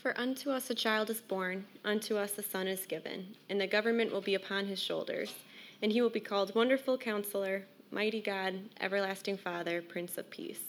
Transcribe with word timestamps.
For 0.00 0.18
unto 0.18 0.50
us 0.50 0.70
a 0.70 0.76
child 0.76 1.10
is 1.10 1.20
born, 1.20 1.66
unto 1.84 2.16
us 2.16 2.38
a 2.38 2.42
son 2.42 2.68
is 2.68 2.86
given, 2.86 3.34
and 3.50 3.60
the 3.60 3.66
government 3.66 4.12
will 4.12 4.20
be 4.20 4.36
upon 4.36 4.66
his 4.66 4.80
shoulders. 4.80 5.34
And 5.82 5.90
he 5.90 6.00
will 6.00 6.10
be 6.10 6.20
called 6.20 6.54
Wonderful 6.54 6.98
Counselor, 6.98 7.66
Mighty 7.90 8.20
God, 8.20 8.54
Everlasting 8.80 9.36
Father, 9.36 9.82
Prince 9.82 10.16
of 10.16 10.30
Peace. 10.30 10.60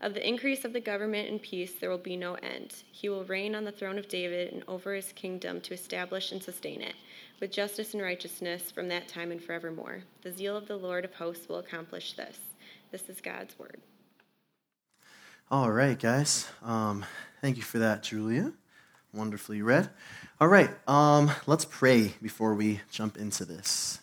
Of 0.00 0.14
the 0.14 0.26
increase 0.26 0.64
of 0.64 0.72
the 0.72 0.80
government 0.80 1.28
and 1.28 1.42
peace 1.42 1.74
there 1.74 1.90
will 1.90 1.98
be 1.98 2.16
no 2.16 2.34
end. 2.34 2.72
He 2.92 3.08
will 3.08 3.24
reign 3.24 3.56
on 3.56 3.64
the 3.64 3.72
throne 3.72 3.98
of 3.98 4.08
David 4.08 4.52
and 4.52 4.62
over 4.68 4.94
his 4.94 5.12
kingdom 5.12 5.60
to 5.62 5.74
establish 5.74 6.30
and 6.30 6.40
sustain 6.40 6.80
it, 6.80 6.94
with 7.40 7.50
justice 7.50 7.94
and 7.94 8.02
righteousness 8.02 8.70
from 8.70 8.86
that 8.88 9.08
time 9.08 9.32
and 9.32 9.42
forevermore. 9.42 10.04
The 10.22 10.30
zeal 10.30 10.56
of 10.56 10.68
the 10.68 10.76
Lord 10.76 11.04
of 11.04 11.14
hosts 11.14 11.48
will 11.48 11.58
accomplish 11.58 12.12
this. 12.12 12.38
This 12.92 13.08
is 13.08 13.20
God's 13.20 13.58
word. 13.58 13.80
All 15.50 15.72
right, 15.72 15.98
guys. 15.98 16.46
Um, 16.62 17.04
thank 17.40 17.56
you 17.56 17.64
for 17.64 17.80
that, 17.80 18.04
Julia. 18.04 18.52
Wonderfully 19.12 19.62
read. 19.62 19.88
All 20.40 20.48
right, 20.48 20.70
um, 20.86 21.30
let's 21.46 21.64
pray 21.64 22.14
before 22.20 22.54
we 22.54 22.80
jump 22.90 23.16
into 23.16 23.44
this. 23.44 24.00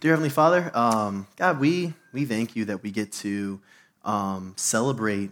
Dear 0.00 0.12
Heavenly 0.12 0.28
Father, 0.28 0.70
um, 0.74 1.26
God, 1.36 1.60
we, 1.60 1.94
we 2.12 2.24
thank 2.24 2.56
you 2.56 2.66
that 2.66 2.82
we 2.82 2.90
get 2.90 3.12
to 3.12 3.60
um, 4.04 4.54
celebrate 4.56 5.30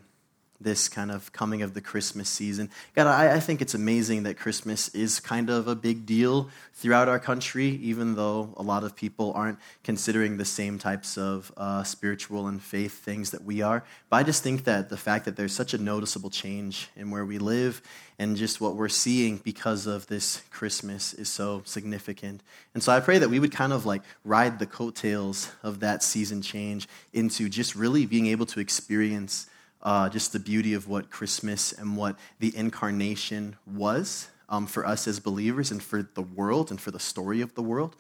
this 0.61 0.89
kind 0.89 1.11
of 1.11 1.33
coming 1.33 1.63
of 1.63 1.75
the 1.75 1.81
Christmas 1.81 2.29
season. 2.29 2.71
God, 2.95 3.07
I, 3.07 3.37
I, 3.37 3.41
think 3.41 3.63
it's 3.63 3.75
amazing 3.75 4.25
that 4.25 4.37
Christmas 4.37 4.89
is 4.89 5.21
kind 5.21 5.51
of 5.51 5.69
a 5.69 5.77
big 5.77 6.05
deal 6.05 6.51
throughout 6.75 7.09
our 7.09 7.21
country, 7.21 7.69
even 7.83 8.17
though 8.17 8.53
a 8.57 8.63
lot 8.63 8.83
of 8.83 8.97
people 8.97 9.33
aren't 9.35 9.59
considering 9.85 10.37
the 10.37 10.45
same 10.45 10.79
types 10.79 11.17
of 11.17 11.53
uh, 11.57 11.85
spiritual 11.85 12.49
and 12.49 12.61
faith 12.61 13.05
things 13.05 13.31
that 13.31 13.45
we 13.45 13.63
are. 13.63 13.85
But 14.11 14.17
I 14.17 14.23
just 14.25 14.43
think 14.43 14.65
that 14.65 14.89
the 14.89 14.97
fact 14.97 15.27
that 15.27 15.37
there's 15.37 15.53
such 15.53 15.75
a 15.75 15.79
noticeable 15.79 16.31
change 16.31 16.89
in 16.97 17.11
where 17.11 17.25
we 17.25 17.39
live 17.39 17.81
and 18.19 18.37
just 18.37 18.61
what 18.61 18.75
we're 18.75 18.89
seeing 18.89 19.37
because 19.37 19.87
of 19.87 20.09
this 20.09 20.43
Christmas 20.51 21.15
is 21.15 21.29
so 21.29 21.63
significant. 21.65 22.43
And 22.75 22.83
so 22.83 22.93
I 22.93 22.99
pray 22.99 23.19
that 23.19 23.31
we 23.31 23.39
would 23.39 23.53
kind 23.53 23.73
of 23.73 23.87
like 23.87 24.03
ride 24.25 24.59
the 24.59 24.67
coattails 24.67 25.53
of 25.63 25.81
that 25.81 26.03
season 26.03 26.43
change 26.43 26.89
into 27.13 27.49
just 27.49 27.77
really 27.77 28.07
being 28.07 28.27
able 28.27 28.47
to 28.47 28.61
experience 28.61 29.47
uh, 29.83 30.09
just 30.09 30.33
the 30.33 30.41
beauty 30.41 30.75
of 30.75 30.89
what 30.89 31.11
Christmas 31.11 31.73
and 31.73 31.97
what 31.97 32.17
the 32.39 32.55
incarnation 32.57 33.57
was 33.67 34.29
um, 34.49 34.67
for 34.67 34.87
us 34.87 35.07
as 35.07 35.21
believers 35.21 35.71
and 35.71 35.83
for 35.83 36.03
the 36.03 36.23
world 36.23 36.71
and 36.71 36.81
for 36.81 36.91
the 36.91 36.99
story 37.01 37.41
of 37.41 37.55
the 37.55 37.63
world. 37.63 37.97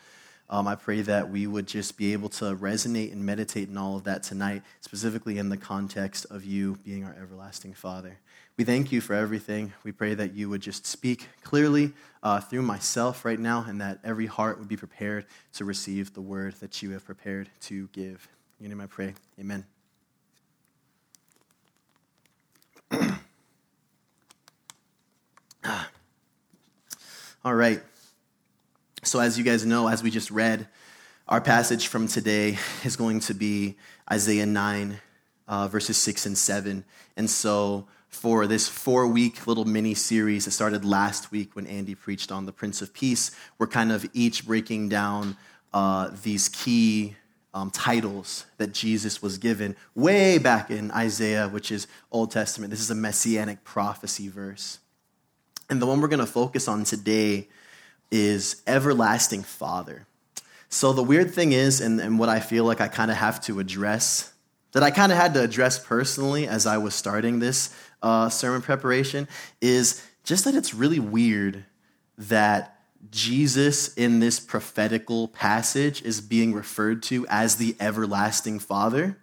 Um, 0.50 0.66
I 0.66 0.76
pray 0.76 1.02
that 1.02 1.30
we 1.30 1.46
would 1.46 1.66
just 1.66 1.98
be 1.98 2.14
able 2.14 2.30
to 2.30 2.56
resonate 2.56 3.12
and 3.12 3.24
meditate 3.24 3.68
in 3.68 3.76
all 3.76 3.96
of 3.96 4.04
that 4.04 4.22
tonight, 4.22 4.62
specifically 4.80 5.36
in 5.36 5.50
the 5.50 5.58
context 5.58 6.24
of 6.30 6.44
you 6.44 6.78
being 6.84 7.04
our 7.04 7.14
everlasting 7.20 7.74
Father. 7.74 8.18
We 8.56 8.64
thank 8.64 8.90
you 8.90 9.02
for 9.02 9.14
everything. 9.14 9.74
We 9.84 9.92
pray 9.92 10.14
that 10.14 10.34
you 10.34 10.48
would 10.48 10.62
just 10.62 10.86
speak 10.86 11.28
clearly 11.42 11.92
uh, 12.22 12.40
through 12.40 12.62
myself 12.62 13.26
right 13.26 13.38
now, 13.38 13.66
and 13.68 13.80
that 13.82 13.98
every 14.02 14.26
heart 14.26 14.58
would 14.58 14.68
be 14.68 14.76
prepared 14.76 15.26
to 15.52 15.66
receive 15.66 16.14
the 16.14 16.22
word 16.22 16.54
that 16.60 16.82
you 16.82 16.90
have 16.92 17.04
prepared 17.04 17.50
to 17.62 17.88
give. 17.92 18.26
In 18.58 18.64
your 18.64 18.70
name 18.70 18.80
I 18.80 18.86
pray. 18.86 19.14
Amen. 19.38 19.77
All 27.48 27.54
right. 27.54 27.80
So, 29.04 29.20
as 29.20 29.38
you 29.38 29.42
guys 29.42 29.64
know, 29.64 29.88
as 29.88 30.02
we 30.02 30.10
just 30.10 30.30
read, 30.30 30.68
our 31.26 31.40
passage 31.40 31.86
from 31.86 32.06
today 32.06 32.58
is 32.84 32.94
going 32.94 33.20
to 33.20 33.32
be 33.32 33.76
Isaiah 34.12 34.44
9, 34.44 35.00
uh, 35.46 35.68
verses 35.68 35.96
6 35.96 36.26
and 36.26 36.36
7. 36.36 36.84
And 37.16 37.30
so, 37.30 37.88
for 38.10 38.46
this 38.46 38.68
four 38.68 39.06
week 39.06 39.46
little 39.46 39.64
mini 39.64 39.94
series 39.94 40.44
that 40.44 40.50
started 40.50 40.84
last 40.84 41.32
week 41.32 41.56
when 41.56 41.66
Andy 41.66 41.94
preached 41.94 42.30
on 42.30 42.44
the 42.44 42.52
Prince 42.52 42.82
of 42.82 42.92
Peace, 42.92 43.30
we're 43.58 43.66
kind 43.66 43.92
of 43.92 44.04
each 44.12 44.44
breaking 44.44 44.90
down 44.90 45.34
uh, 45.72 46.10
these 46.22 46.50
key 46.50 47.16
um, 47.54 47.70
titles 47.70 48.44
that 48.58 48.74
Jesus 48.74 49.22
was 49.22 49.38
given 49.38 49.74
way 49.94 50.36
back 50.36 50.70
in 50.70 50.90
Isaiah, 50.90 51.48
which 51.48 51.72
is 51.72 51.86
Old 52.12 52.30
Testament. 52.30 52.70
This 52.70 52.80
is 52.80 52.90
a 52.90 52.94
messianic 52.94 53.64
prophecy 53.64 54.28
verse. 54.28 54.80
And 55.70 55.82
the 55.82 55.86
one 55.86 56.00
we're 56.00 56.08
going 56.08 56.20
to 56.20 56.26
focus 56.26 56.66
on 56.66 56.84
today 56.84 57.48
is 58.10 58.62
Everlasting 58.66 59.42
Father. 59.42 60.06
So 60.70 60.92
the 60.92 61.02
weird 61.02 61.32
thing 61.32 61.52
is, 61.52 61.80
and, 61.80 62.00
and 62.00 62.18
what 62.18 62.28
I 62.28 62.40
feel 62.40 62.64
like 62.64 62.80
I 62.80 62.88
kind 62.88 63.10
of 63.10 63.18
have 63.18 63.40
to 63.42 63.60
address, 63.60 64.32
that 64.72 64.82
I 64.82 64.90
kind 64.90 65.12
of 65.12 65.18
had 65.18 65.34
to 65.34 65.42
address 65.42 65.78
personally 65.78 66.46
as 66.46 66.66
I 66.66 66.78
was 66.78 66.94
starting 66.94 67.38
this 67.38 67.74
uh, 68.02 68.28
sermon 68.28 68.62
preparation, 68.62 69.28
is 69.60 70.04
just 70.24 70.44
that 70.44 70.54
it's 70.54 70.74
really 70.74 71.00
weird 71.00 71.64
that 72.16 72.80
Jesus 73.10 73.94
in 73.94 74.20
this 74.20 74.40
prophetical 74.40 75.28
passage 75.28 76.02
is 76.02 76.20
being 76.20 76.52
referred 76.52 77.02
to 77.04 77.26
as 77.28 77.56
the 77.56 77.76
everlasting 77.78 78.58
Father. 78.58 79.18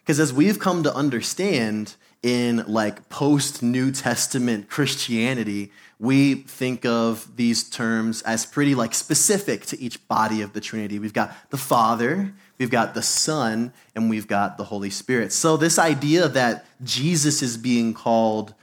Because 0.00 0.20
as 0.20 0.32
we've 0.32 0.58
come 0.58 0.82
to 0.82 0.94
understand 0.94 1.94
in 2.24 2.64
like 2.66 3.10
post 3.10 3.62
New 3.62 3.92
Testament 3.92 4.70
Christianity, 4.70 5.70
we 6.00 6.36
think 6.36 6.86
of 6.86 7.36
these 7.36 7.68
terms 7.68 8.22
as 8.22 8.46
pretty 8.46 8.74
like 8.74 8.94
specific 8.94 9.66
to 9.66 9.78
each 9.78 10.08
body 10.08 10.40
of 10.40 10.54
the 10.54 10.60
Trinity. 10.60 10.98
We've 10.98 11.12
got 11.12 11.34
the 11.50 11.58
Father, 11.58 12.32
we've 12.56 12.70
got 12.70 12.94
the 12.94 13.02
Son, 13.02 13.74
and 13.94 14.08
we've 14.08 14.26
got 14.26 14.56
the 14.56 14.64
Holy 14.64 14.88
Spirit. 14.88 15.32
So 15.32 15.58
this 15.58 15.78
idea 15.78 16.26
that 16.28 16.64
Jesus 16.82 17.42
is 17.42 17.58
being 17.58 17.92
called 17.92 18.54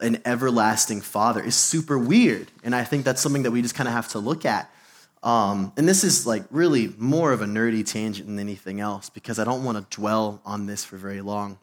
an 0.00 0.22
everlasting 0.24 1.00
father 1.00 1.42
is 1.42 1.56
super 1.56 1.98
weird. 1.98 2.52
And 2.62 2.72
I 2.72 2.84
think 2.84 3.04
that's 3.04 3.20
something 3.20 3.42
that 3.42 3.50
we 3.50 3.62
just 3.62 3.74
kind 3.74 3.88
of 3.88 3.94
have 3.94 4.06
to 4.10 4.20
look 4.20 4.46
at. 4.46 4.70
Um, 5.24 5.72
and 5.76 5.88
this 5.88 6.04
is 6.04 6.24
like 6.24 6.44
really 6.52 6.94
more 6.96 7.32
of 7.32 7.42
a 7.42 7.46
nerdy 7.46 7.84
tangent 7.84 8.28
than 8.28 8.38
anything 8.38 8.78
else 8.78 9.10
because 9.10 9.40
I 9.40 9.44
don't 9.44 9.64
want 9.64 9.76
to 9.76 9.96
dwell 9.96 10.40
on 10.46 10.66
this 10.66 10.84
for 10.84 10.96
very 10.96 11.20
long. 11.20 11.58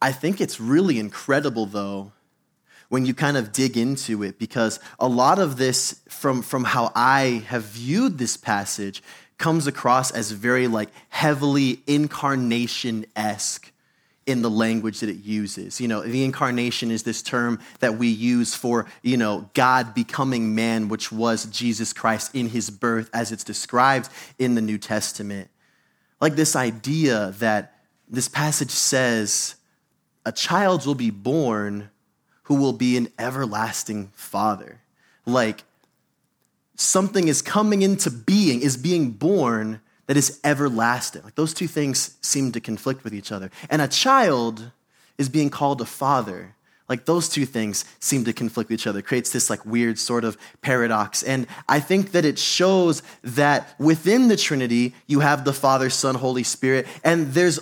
I 0.00 0.12
think 0.12 0.40
it's 0.40 0.60
really 0.60 0.98
incredible, 0.98 1.66
though, 1.66 2.12
when 2.88 3.04
you 3.04 3.14
kind 3.14 3.36
of 3.36 3.52
dig 3.52 3.76
into 3.76 4.22
it 4.22 4.38
because 4.38 4.80
a 4.98 5.08
lot 5.08 5.38
of 5.38 5.56
this, 5.56 6.00
from, 6.08 6.42
from 6.42 6.64
how 6.64 6.92
I 6.94 7.44
have 7.48 7.64
viewed 7.64 8.18
this 8.18 8.36
passage, 8.36 9.02
comes 9.38 9.66
across 9.66 10.10
as 10.10 10.32
very 10.32 10.66
like 10.66 10.88
heavily 11.08 11.80
incarnation 11.86 13.06
esque 13.14 13.72
in 14.26 14.42
the 14.42 14.50
language 14.50 15.00
that 15.00 15.08
it 15.08 15.24
uses. 15.24 15.80
You 15.80 15.88
know, 15.88 16.02
the 16.02 16.22
incarnation 16.22 16.90
is 16.90 17.02
this 17.02 17.22
term 17.22 17.60
that 17.80 17.96
we 17.96 18.08
use 18.08 18.54
for, 18.54 18.86
you 19.02 19.16
know, 19.16 19.48
God 19.54 19.94
becoming 19.94 20.54
man, 20.54 20.88
which 20.88 21.10
was 21.10 21.46
Jesus 21.46 21.94
Christ 21.94 22.34
in 22.34 22.48
his 22.50 22.68
birth 22.68 23.08
as 23.14 23.32
it's 23.32 23.44
described 23.44 24.10
in 24.38 24.54
the 24.54 24.60
New 24.60 24.76
Testament. 24.76 25.48
Like 26.20 26.34
this 26.34 26.56
idea 26.56 27.32
that 27.38 27.80
this 28.08 28.28
passage 28.28 28.70
says 28.70 29.54
a 30.28 30.32
child 30.32 30.84
will 30.84 30.94
be 30.94 31.08
born 31.08 31.88
who 32.44 32.54
will 32.54 32.74
be 32.74 32.98
an 32.98 33.08
everlasting 33.18 34.10
father. 34.12 34.82
Like 35.24 35.64
something 36.76 37.28
is 37.28 37.40
coming 37.40 37.80
into 37.80 38.10
being, 38.10 38.60
is 38.60 38.76
being 38.76 39.12
born 39.12 39.80
that 40.06 40.18
is 40.18 40.38
everlasting. 40.44 41.22
Like 41.22 41.34
those 41.34 41.54
two 41.54 41.66
things 41.66 42.16
seem 42.20 42.52
to 42.52 42.60
conflict 42.60 43.04
with 43.04 43.14
each 43.14 43.32
other. 43.32 43.50
And 43.70 43.80
a 43.80 43.88
child 43.88 44.70
is 45.16 45.30
being 45.30 45.48
called 45.48 45.80
a 45.80 45.86
father. 45.86 46.54
Like 46.90 47.06
those 47.06 47.30
two 47.30 47.46
things 47.46 47.86
seem 47.98 48.24
to 48.26 48.34
conflict 48.34 48.68
with 48.68 48.80
each 48.80 48.86
other. 48.86 48.98
It 48.98 49.06
creates 49.06 49.30
this 49.30 49.48
like 49.48 49.64
weird 49.64 49.98
sort 49.98 50.24
of 50.24 50.36
paradox. 50.60 51.22
And 51.22 51.46
I 51.70 51.80
think 51.80 52.12
that 52.12 52.26
it 52.26 52.38
shows 52.38 53.02
that 53.24 53.74
within 53.78 54.28
the 54.28 54.36
Trinity, 54.36 54.94
you 55.06 55.20
have 55.20 55.46
the 55.46 55.54
Father, 55.54 55.88
Son, 55.88 56.16
Holy 56.16 56.42
Spirit, 56.42 56.86
and 57.02 57.32
there's 57.32 57.60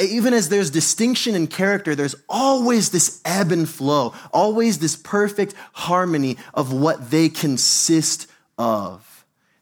even 0.00 0.34
as 0.34 0.48
there's 0.48 0.70
distinction 0.70 1.34
in 1.34 1.46
character, 1.46 1.94
there's 1.94 2.16
always 2.28 2.90
this 2.90 3.20
ebb 3.24 3.52
and 3.52 3.68
flow, 3.68 4.14
always 4.32 4.78
this 4.78 4.96
perfect 4.96 5.54
harmony 5.72 6.36
of 6.52 6.72
what 6.72 7.10
they 7.10 7.28
consist 7.28 8.26
of 8.58 9.08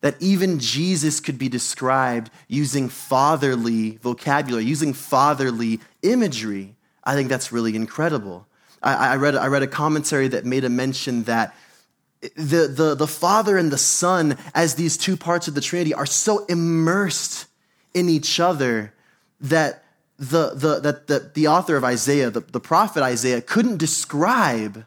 that 0.00 0.16
even 0.20 0.58
Jesus 0.58 1.20
could 1.20 1.38
be 1.38 1.48
described 1.48 2.30
using 2.48 2.88
fatherly 2.88 3.98
vocabulary, 3.98 4.64
using 4.64 4.92
fatherly 4.92 5.80
imagery. 6.02 6.74
I 7.04 7.14
think 7.14 7.28
that's 7.28 7.52
really 7.52 7.76
incredible. 7.76 8.46
I, 8.82 9.12
I, 9.12 9.16
read, 9.16 9.36
I 9.36 9.48
read 9.48 9.62
a 9.62 9.66
commentary 9.66 10.28
that 10.28 10.46
made 10.46 10.64
a 10.64 10.70
mention 10.70 11.24
that 11.24 11.54
the, 12.34 12.68
the, 12.68 12.94
the 12.94 13.06
Father 13.06 13.56
and 13.56 13.70
the 13.70 13.78
Son, 13.78 14.38
as 14.54 14.74
these 14.74 14.96
two 14.96 15.16
parts 15.16 15.48
of 15.48 15.54
the 15.54 15.60
Trinity, 15.60 15.94
are 15.94 16.06
so 16.06 16.44
immersed 16.46 17.46
in 17.92 18.08
each 18.08 18.40
other 18.40 18.94
that 19.40 19.84
the, 20.20 20.50
the, 20.54 20.80
that 20.80 21.06
the, 21.06 21.30
the 21.32 21.48
author 21.48 21.76
of 21.76 21.82
Isaiah, 21.82 22.28
the, 22.28 22.40
the 22.40 22.60
prophet 22.60 23.02
Isaiah, 23.02 23.40
couldn't 23.40 23.78
describe 23.78 24.84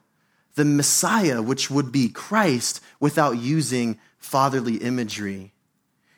the 0.53 0.63
Messiah, 0.63 1.41
which 1.41 1.71
would 1.71 1.91
be 1.91 2.07
Christ, 2.07 2.81
without 2.99 3.39
using 3.39 3.99
fatherly 4.19 4.75
imagery. 4.75 5.51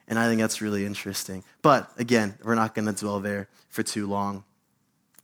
And 0.10 0.20
I 0.20 0.28
think 0.28 0.42
that's 0.42 0.62
really 0.62 0.86
interesting. 0.86 1.46
But 1.62 1.90
again, 1.98 2.38
we're 2.44 2.56
not 2.56 2.76
going 2.76 2.86
to 2.86 2.92
dwell 2.92 3.22
there 3.22 3.48
for 3.70 3.84
too 3.84 4.06
long. 4.06 4.44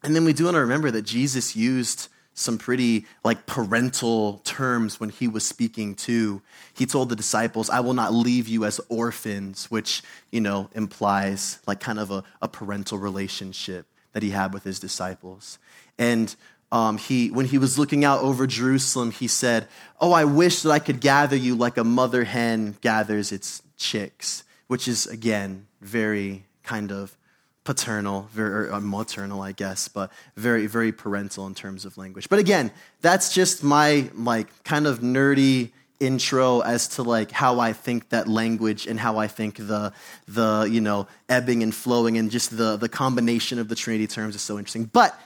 And 0.02 0.16
then 0.16 0.24
we 0.24 0.32
do 0.32 0.46
want 0.46 0.56
to 0.56 0.62
remember 0.62 0.90
that 0.92 1.04
Jesus 1.04 1.56
used 1.58 2.08
some 2.42 2.58
pretty 2.58 3.06
like 3.24 3.46
parental 3.46 4.40
terms 4.40 5.00
when 5.00 5.10
he 5.10 5.28
was 5.28 5.46
speaking 5.46 5.96
to. 5.96 6.42
He 6.74 6.86
told 6.86 7.10
the 7.10 7.16
disciples, 7.16 7.70
I 7.70 7.80
will 7.80 7.94
not 7.94 8.14
leave 8.14 8.48
you 8.48 8.66
as 8.66 8.82
orphans, 8.90 9.70
which, 9.70 10.02
you 10.32 10.42
know, 10.42 10.70
implies 10.74 11.60
like 11.68 11.80
kind 11.80 12.00
of 12.00 12.12
a, 12.12 12.24
a 12.42 12.48
parental 12.48 12.98
relationship 12.98 13.86
that 14.14 14.24
he 14.24 14.32
had 14.32 14.54
with 14.54 14.64
his 14.64 14.80
disciples. 14.80 15.60
And 15.98 16.36
um, 16.72 16.98
he, 16.98 17.30
when 17.32 17.46
he 17.46 17.58
was 17.58 17.78
looking 17.78 18.06
out 18.06 18.22
over 18.22 18.48
Jerusalem, 18.48 19.12
he 19.12 19.28
said, 19.28 19.68
Oh, 20.00 20.12
I 20.12 20.26
wish 20.26 20.62
that 20.62 20.72
I 20.72 20.80
could 20.80 21.02
gather 21.02 21.36
you 21.36 21.56
like 21.56 21.78
a 21.78 21.84
mother 21.84 22.24
hen 22.24 22.78
gathers 22.82 23.32
its 23.32 23.62
chicks, 23.78 24.44
which 24.68 24.88
is, 24.88 25.06
again, 25.06 25.68
very 25.82 26.46
kind 26.64 26.92
of 26.92 27.18
paternal, 27.64 28.28
very, 28.32 28.50
or 28.50 28.70
er, 28.70 28.74
uh, 28.74 28.80
maternal, 28.80 29.42
I 29.42 29.52
guess, 29.52 29.88
but 29.88 30.12
very, 30.36 30.68
very 30.68 30.92
parental 30.92 31.46
in 31.48 31.54
terms 31.54 31.86
of 31.86 31.98
language. 31.98 32.30
But 32.30 32.40
again, 32.40 32.72
that's 33.02 33.34
just 33.34 33.64
my 33.64 34.10
like 34.16 34.64
kind 34.64 34.88
of 34.88 35.00
nerdy 35.00 35.72
intro 36.00 36.62
as 36.62 36.88
to 36.88 37.04
like 37.04 37.30
how 37.30 37.60
I 37.60 37.74
think 37.74 38.10
that 38.10 38.28
language 38.28 38.88
and 38.88 39.00
how 39.00 39.18
I 39.18 39.28
think 39.28 39.58
the 39.58 39.94
the 40.28 40.68
you 40.70 40.82
know 40.82 41.08
ebbing 41.30 41.62
and 41.62 41.74
flowing 41.74 42.18
and 42.18 42.32
just 42.32 42.58
the 42.58 42.76
the 42.76 42.90
combination 42.90 43.60
of 43.60 43.68
the 43.68 43.76
Trinity 43.76 44.08
terms 44.08 44.36
is 44.36 44.42
so 44.42 44.58
interesting. 44.58 44.86
But 44.86 45.20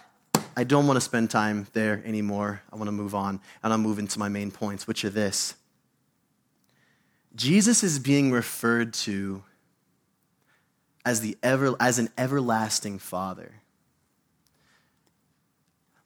I 0.58 0.66
don't 0.66 0.86
want 0.88 0.98
to 0.98 1.02
spend 1.02 1.32
time 1.32 1.68
there 1.74 2.02
anymore. 2.06 2.62
I 2.72 2.76
want 2.76 2.88
to 2.90 2.94
move 2.94 3.16
on 3.16 3.40
and 3.64 3.72
I'll 3.72 3.80
move 3.80 4.00
into 4.00 4.20
my 4.20 4.28
main 4.28 4.52
points, 4.52 4.88
which 4.88 5.06
are 5.06 5.10
this. 5.10 5.56
Jesus 7.36 7.84
is 7.84 8.00
being 8.00 8.32
referred 8.32 8.94
to 8.94 9.44
as, 11.06 11.22
the 11.22 11.38
ever, 11.44 11.76
as 11.80 12.00
an 12.00 12.10
everlasting 12.18 13.00
father. 13.00 13.62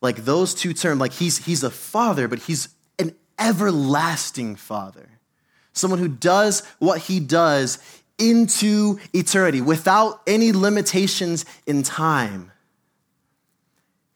Like 0.01 0.17
those 0.17 0.53
two 0.53 0.73
terms, 0.73 0.99
like 0.99 1.13
he's, 1.13 1.45
he's 1.45 1.63
a 1.63 1.71
father, 1.71 2.27
but 2.27 2.39
he's 2.39 2.69
an 2.99 3.15
everlasting 3.39 4.55
father. 4.55 5.09
Someone 5.73 5.99
who 5.99 6.07
does 6.07 6.65
what 6.79 6.99
he 7.01 7.19
does 7.19 7.79
into 8.17 8.99
eternity 9.13 9.61
without 9.61 10.21
any 10.27 10.51
limitations 10.51 11.45
in 11.65 11.83
time. 11.83 12.51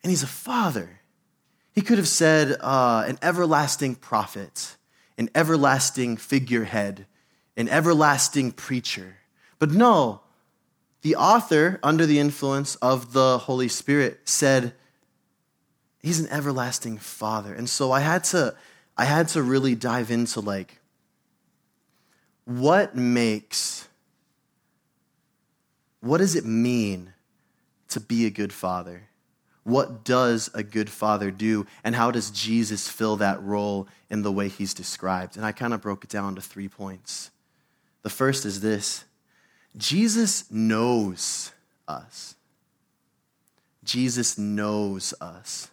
And 0.03 0.09
he's 0.09 0.23
a 0.23 0.27
father. 0.27 0.99
He 1.73 1.81
could 1.81 1.97
have 1.97 2.07
said 2.07 2.57
uh, 2.59 3.05
an 3.07 3.17
everlasting 3.21 3.95
prophet, 3.95 4.75
an 5.17 5.29
everlasting 5.33 6.17
figurehead, 6.17 7.05
an 7.55 7.69
everlasting 7.69 8.51
preacher. 8.51 9.17
But 9.59 9.71
no, 9.71 10.22
the 11.03 11.15
author, 11.17 11.79
under 11.83 12.05
the 12.05 12.19
influence 12.19 12.75
of 12.75 13.13
the 13.13 13.37
Holy 13.37 13.67
Spirit, 13.67 14.21
said, 14.25 14.73
He's 15.99 16.19
an 16.19 16.27
everlasting 16.29 16.97
father. 16.97 17.53
And 17.53 17.69
so 17.69 17.91
I 17.91 18.01
had 18.01 18.25
to, 18.25 18.55
I 18.97 19.05
had 19.05 19.29
to 19.29 19.41
really 19.41 19.73
dive 19.73 20.11
into 20.11 20.41
like, 20.41 20.81
what 22.45 22.95
makes, 22.95 23.87
what 26.01 26.17
does 26.17 26.35
it 26.35 26.45
mean 26.45 27.13
to 27.87 28.01
be 28.01 28.25
a 28.25 28.29
good 28.29 28.51
father? 28.51 29.03
What 29.63 30.03
does 30.03 30.49
a 30.53 30.61
good 30.61 30.89
father 30.89 31.31
do? 31.31 31.65
And 31.85 31.95
how 31.95 32.11
does 32.11 32.31
Jesus 32.31 32.89
fill 32.89 33.15
that 33.17 33.41
role 33.41 33.87
in 34.09 34.23
the 34.23 34.31
way 34.31 34.49
he's 34.49 34.73
described? 34.73 35.37
And 35.37 35.45
I 35.45 35.53
kind 35.53 35.73
of 35.73 35.81
broke 35.81 36.03
it 36.03 36.09
down 36.09 36.35
to 36.35 36.41
three 36.41 36.67
points. 36.67 37.31
The 38.01 38.09
first 38.09 38.45
is 38.45 38.59
this 38.59 39.05
Jesus 39.75 40.49
knows 40.51 41.51
us. 41.87 42.35
Jesus 43.83 44.37
knows 44.37 45.13
us. 45.19 45.69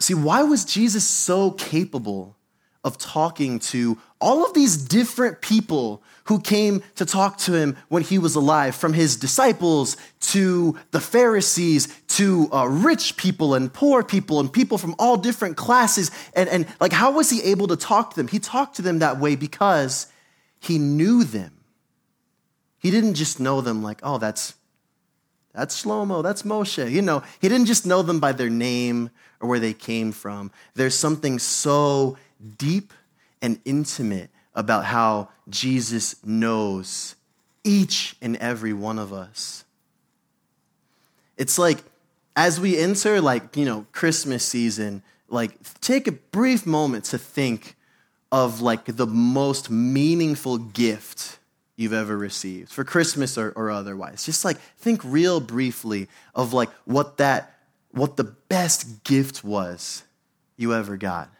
See, 0.00 0.14
why 0.14 0.42
was 0.42 0.64
Jesus 0.64 1.06
so 1.06 1.50
capable 1.52 2.36
of 2.84 2.98
talking 2.98 3.58
to 3.58 3.98
all 4.20 4.44
of 4.44 4.54
these 4.54 4.76
different 4.76 5.40
people 5.40 6.02
who 6.24 6.40
came 6.40 6.82
to 6.94 7.04
talk 7.04 7.38
to 7.38 7.54
him 7.54 7.76
when 7.88 8.02
he 8.02 8.18
was 8.18 8.34
alive, 8.34 8.74
from 8.74 8.92
his 8.92 9.16
disciples 9.16 9.96
to 10.20 10.78
the 10.90 11.00
Pharisees 11.00 11.88
to 12.08 12.48
uh, 12.52 12.66
rich 12.66 13.16
people 13.16 13.54
and 13.54 13.72
poor 13.72 14.02
people 14.02 14.38
and 14.38 14.52
people 14.52 14.78
from 14.78 14.94
all 14.98 15.16
different 15.16 15.56
classes. 15.56 16.10
And, 16.34 16.48
and 16.48 16.66
like, 16.80 16.92
how 16.92 17.12
was 17.12 17.30
he 17.30 17.42
able 17.42 17.66
to 17.68 17.76
talk 17.76 18.10
to 18.10 18.16
them? 18.16 18.28
He 18.28 18.38
talked 18.38 18.76
to 18.76 18.82
them 18.82 19.00
that 19.00 19.18
way 19.18 19.36
because 19.36 20.06
he 20.60 20.78
knew 20.78 21.24
them. 21.24 21.57
He 22.78 22.90
didn't 22.90 23.14
just 23.14 23.40
know 23.40 23.60
them 23.60 23.82
like, 23.82 24.00
oh, 24.02 24.18
that's 24.18 24.54
that's 25.52 25.82
Shlomo, 25.82 26.22
that's 26.22 26.42
Moshe. 26.42 26.90
You 26.90 27.02
know, 27.02 27.22
he 27.40 27.48
didn't 27.48 27.66
just 27.66 27.84
know 27.84 28.02
them 28.02 28.20
by 28.20 28.32
their 28.32 28.50
name 28.50 29.10
or 29.40 29.48
where 29.48 29.58
they 29.58 29.72
came 29.72 30.12
from. 30.12 30.52
There's 30.74 30.96
something 30.96 31.38
so 31.38 32.16
deep 32.58 32.92
and 33.42 33.58
intimate 33.64 34.30
about 34.54 34.84
how 34.84 35.30
Jesus 35.48 36.24
knows 36.24 37.16
each 37.64 38.16
and 38.20 38.36
every 38.36 38.72
one 38.72 38.98
of 38.98 39.12
us. 39.12 39.64
It's 41.36 41.58
like 41.58 41.78
as 42.36 42.60
we 42.60 42.78
enter 42.78 43.20
like, 43.20 43.56
you 43.56 43.64
know, 43.64 43.86
Christmas 43.92 44.44
season, 44.44 45.02
like 45.28 45.52
take 45.80 46.06
a 46.06 46.12
brief 46.12 46.66
moment 46.66 47.04
to 47.06 47.18
think 47.18 47.76
of 48.30 48.60
like 48.60 48.84
the 48.84 49.06
most 49.06 49.70
meaningful 49.70 50.58
gift 50.58 51.37
you've 51.78 51.92
ever 51.92 52.18
received 52.18 52.70
for 52.70 52.82
Christmas 52.82 53.38
or, 53.38 53.52
or 53.54 53.70
otherwise. 53.70 54.26
Just 54.26 54.44
like 54.44 54.58
think 54.76 55.00
real 55.04 55.38
briefly 55.38 56.08
of 56.34 56.52
like 56.52 56.70
what 56.84 57.16
that 57.18 57.54
what 57.92 58.16
the 58.16 58.24
best 58.24 59.04
gift 59.04 59.42
was 59.44 60.02
you 60.56 60.74
ever 60.74 60.96
got. 60.96 61.30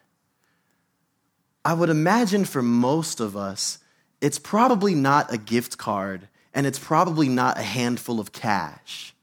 I 1.65 1.75
would 1.75 1.91
imagine 1.91 2.45
for 2.45 2.63
most 2.63 3.21
of 3.21 3.37
us, 3.37 3.79
it's 4.21 4.39
probably 4.39 4.95
not 4.95 5.33
a 5.35 5.37
gift 5.37 5.77
card 5.77 6.29
and 6.55 6.67
it's 6.67 6.79
probably 6.79 7.29
not 7.29 7.59
a 7.59 7.63
handful 7.63 8.21
of 8.21 8.33
cash. 8.33 9.15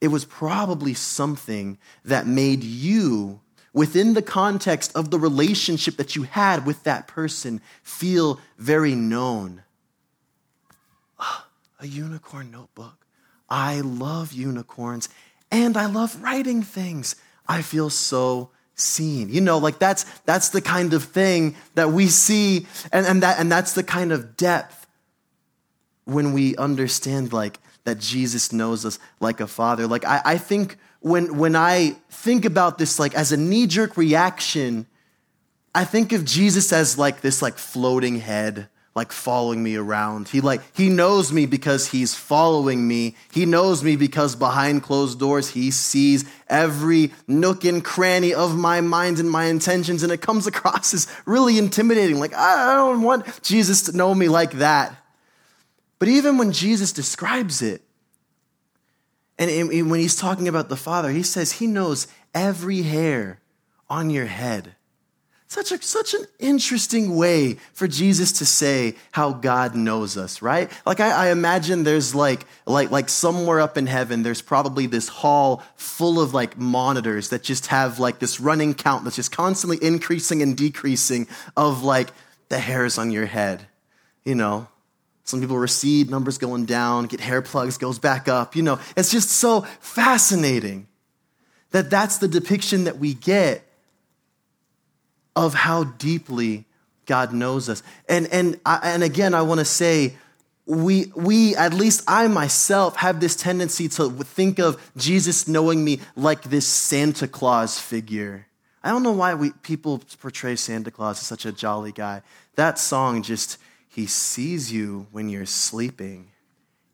It 0.00 0.08
was 0.08 0.24
probably 0.24 0.92
something 0.92 1.78
that 2.04 2.26
made 2.26 2.64
you 2.64 3.40
within 3.72 4.14
the 4.14 4.22
context 4.22 4.94
of 4.96 5.10
the 5.10 5.18
relationship 5.18 5.96
that 5.96 6.16
you 6.16 6.24
had 6.24 6.66
with 6.66 6.82
that 6.82 7.06
person, 7.06 7.60
feel 7.82 8.40
very 8.58 8.94
known. 8.94 9.62
A 11.84 11.86
unicorn 11.86 12.50
notebook. 12.50 13.06
I 13.48 13.80
love 13.80 14.32
unicorns 14.32 15.08
and 15.50 15.76
I 15.76 15.86
love 15.86 16.20
writing 16.22 16.62
things. 16.62 17.14
I 17.46 17.62
feel 17.62 17.90
so 17.90 18.50
seen. 18.74 19.28
You 19.28 19.40
know, 19.40 19.58
like 19.58 19.78
that's 19.78 20.04
that's 20.24 20.48
the 20.48 20.60
kind 20.60 20.94
of 20.94 21.04
thing 21.04 21.54
that 21.74 21.90
we 21.92 22.08
see, 22.08 22.66
and, 22.90 23.06
and 23.06 23.22
that 23.22 23.38
and 23.38 23.52
that's 23.52 23.74
the 23.74 23.84
kind 23.84 24.10
of 24.12 24.36
depth 24.36 24.86
when 26.04 26.32
we 26.32 26.56
understand 26.56 27.32
like 27.32 27.60
that 27.84 27.98
Jesus 27.98 28.52
knows 28.52 28.84
us 28.84 28.98
like 29.20 29.40
a 29.40 29.46
father. 29.46 29.86
Like 29.86 30.04
I, 30.04 30.22
I 30.24 30.38
think 30.38 30.78
when, 31.00 31.36
when 31.36 31.54
I 31.54 31.96
think 32.10 32.46
about 32.46 32.78
this, 32.78 32.98
like 32.98 33.14
as 33.14 33.30
a 33.30 33.36
knee 33.36 33.66
jerk 33.66 33.98
reaction, 33.98 34.86
I 35.74 35.84
think 35.84 36.12
of 36.12 36.24
Jesus 36.24 36.72
as 36.72 36.96
like 36.96 37.20
this 37.20 37.42
like 37.42 37.58
floating 37.58 38.20
head, 38.20 38.68
like 38.94 39.10
following 39.10 39.62
me 39.62 39.74
around. 39.74 40.28
He 40.28 40.40
like, 40.40 40.60
he 40.76 40.88
knows 40.88 41.32
me 41.32 41.46
because 41.46 41.88
he's 41.88 42.14
following 42.14 42.86
me. 42.86 43.16
He 43.32 43.44
knows 43.44 43.82
me 43.82 43.96
because 43.96 44.36
behind 44.36 44.84
closed 44.84 45.18
doors, 45.18 45.50
he 45.50 45.72
sees 45.72 46.24
every 46.48 47.12
nook 47.26 47.64
and 47.64 47.84
cranny 47.84 48.32
of 48.32 48.56
my 48.56 48.80
mind 48.80 49.18
and 49.18 49.28
my 49.28 49.46
intentions. 49.46 50.04
And 50.04 50.12
it 50.12 50.20
comes 50.20 50.46
across 50.46 50.94
as 50.94 51.08
really 51.26 51.58
intimidating. 51.58 52.20
Like, 52.20 52.34
I 52.34 52.74
don't 52.74 53.02
want 53.02 53.42
Jesus 53.42 53.82
to 53.82 53.96
know 53.96 54.14
me 54.14 54.28
like 54.28 54.52
that. 54.52 54.94
But 55.98 56.08
even 56.08 56.38
when 56.38 56.52
Jesus 56.52 56.92
describes 56.92 57.62
it, 57.62 57.82
and 59.36 59.90
when 59.90 59.98
he's 59.98 60.14
talking 60.14 60.46
about 60.46 60.68
the 60.68 60.76
Father, 60.76 61.10
he 61.10 61.24
says 61.24 61.52
he 61.52 61.66
knows 61.66 62.06
every 62.32 62.82
hair 62.82 63.40
on 63.90 64.10
your 64.10 64.26
head. 64.26 64.76
Such, 65.54 65.70
a, 65.70 65.80
such 65.80 66.14
an 66.14 66.26
interesting 66.40 67.14
way 67.14 67.58
for 67.74 67.86
Jesus 67.86 68.32
to 68.38 68.44
say 68.44 68.96
how 69.12 69.30
God 69.32 69.76
knows 69.76 70.16
us, 70.16 70.42
right? 70.42 70.68
Like 70.84 70.98
I, 70.98 71.26
I, 71.26 71.30
imagine 71.30 71.84
there's 71.84 72.12
like, 72.12 72.44
like, 72.66 72.90
like 72.90 73.08
somewhere 73.08 73.60
up 73.60 73.78
in 73.78 73.86
heaven, 73.86 74.24
there's 74.24 74.42
probably 74.42 74.86
this 74.88 75.06
hall 75.06 75.62
full 75.76 76.20
of 76.20 76.34
like 76.34 76.58
monitors 76.58 77.28
that 77.28 77.44
just 77.44 77.68
have 77.68 78.00
like 78.00 78.18
this 78.18 78.40
running 78.40 78.74
count 78.74 79.04
that's 79.04 79.14
just 79.14 79.30
constantly 79.30 79.78
increasing 79.80 80.42
and 80.42 80.56
decreasing 80.56 81.28
of 81.56 81.84
like 81.84 82.08
the 82.48 82.58
hairs 82.58 82.98
on 82.98 83.12
your 83.12 83.26
head, 83.26 83.64
you 84.24 84.34
know? 84.34 84.66
Some 85.22 85.40
people 85.40 85.56
recede, 85.56 86.10
numbers 86.10 86.36
going 86.36 86.64
down, 86.64 87.06
get 87.06 87.20
hair 87.20 87.42
plugs, 87.42 87.78
goes 87.78 88.00
back 88.00 88.26
up. 88.26 88.56
You 88.56 88.64
know, 88.64 88.80
it's 88.96 89.12
just 89.12 89.30
so 89.30 89.60
fascinating 89.78 90.88
that 91.70 91.90
that's 91.90 92.18
the 92.18 92.26
depiction 92.26 92.84
that 92.84 92.98
we 92.98 93.14
get 93.14 93.64
of 95.36 95.54
how 95.54 95.84
deeply 95.84 96.64
God 97.06 97.32
knows 97.32 97.68
us. 97.68 97.82
And, 98.08 98.26
and, 98.28 98.60
and 98.64 99.02
again, 99.02 99.34
I 99.34 99.42
want 99.42 99.60
to 99.60 99.64
say 99.64 100.14
we, 100.66 101.12
we, 101.14 101.54
at 101.56 101.74
least 101.74 102.02
I 102.08 102.26
myself, 102.28 102.96
have 102.96 103.20
this 103.20 103.36
tendency 103.36 103.88
to 103.88 104.10
think 104.10 104.58
of 104.58 104.80
Jesus 104.96 105.46
knowing 105.46 105.84
me 105.84 106.00
like 106.16 106.42
this 106.44 106.66
Santa 106.66 107.28
Claus 107.28 107.78
figure. 107.78 108.46
I 108.82 108.90
don't 108.90 109.02
know 109.02 109.12
why 109.12 109.34
we, 109.34 109.50
people 109.62 110.02
portray 110.20 110.56
Santa 110.56 110.90
Claus 110.90 111.18
as 111.20 111.26
such 111.26 111.44
a 111.44 111.52
jolly 111.52 111.92
guy. 111.92 112.22
That 112.56 112.78
song 112.78 113.22
just, 113.22 113.58
he 113.88 114.06
sees 114.06 114.72
you 114.72 115.06
when 115.10 115.28
you're 115.28 115.46
sleeping, 115.46 116.30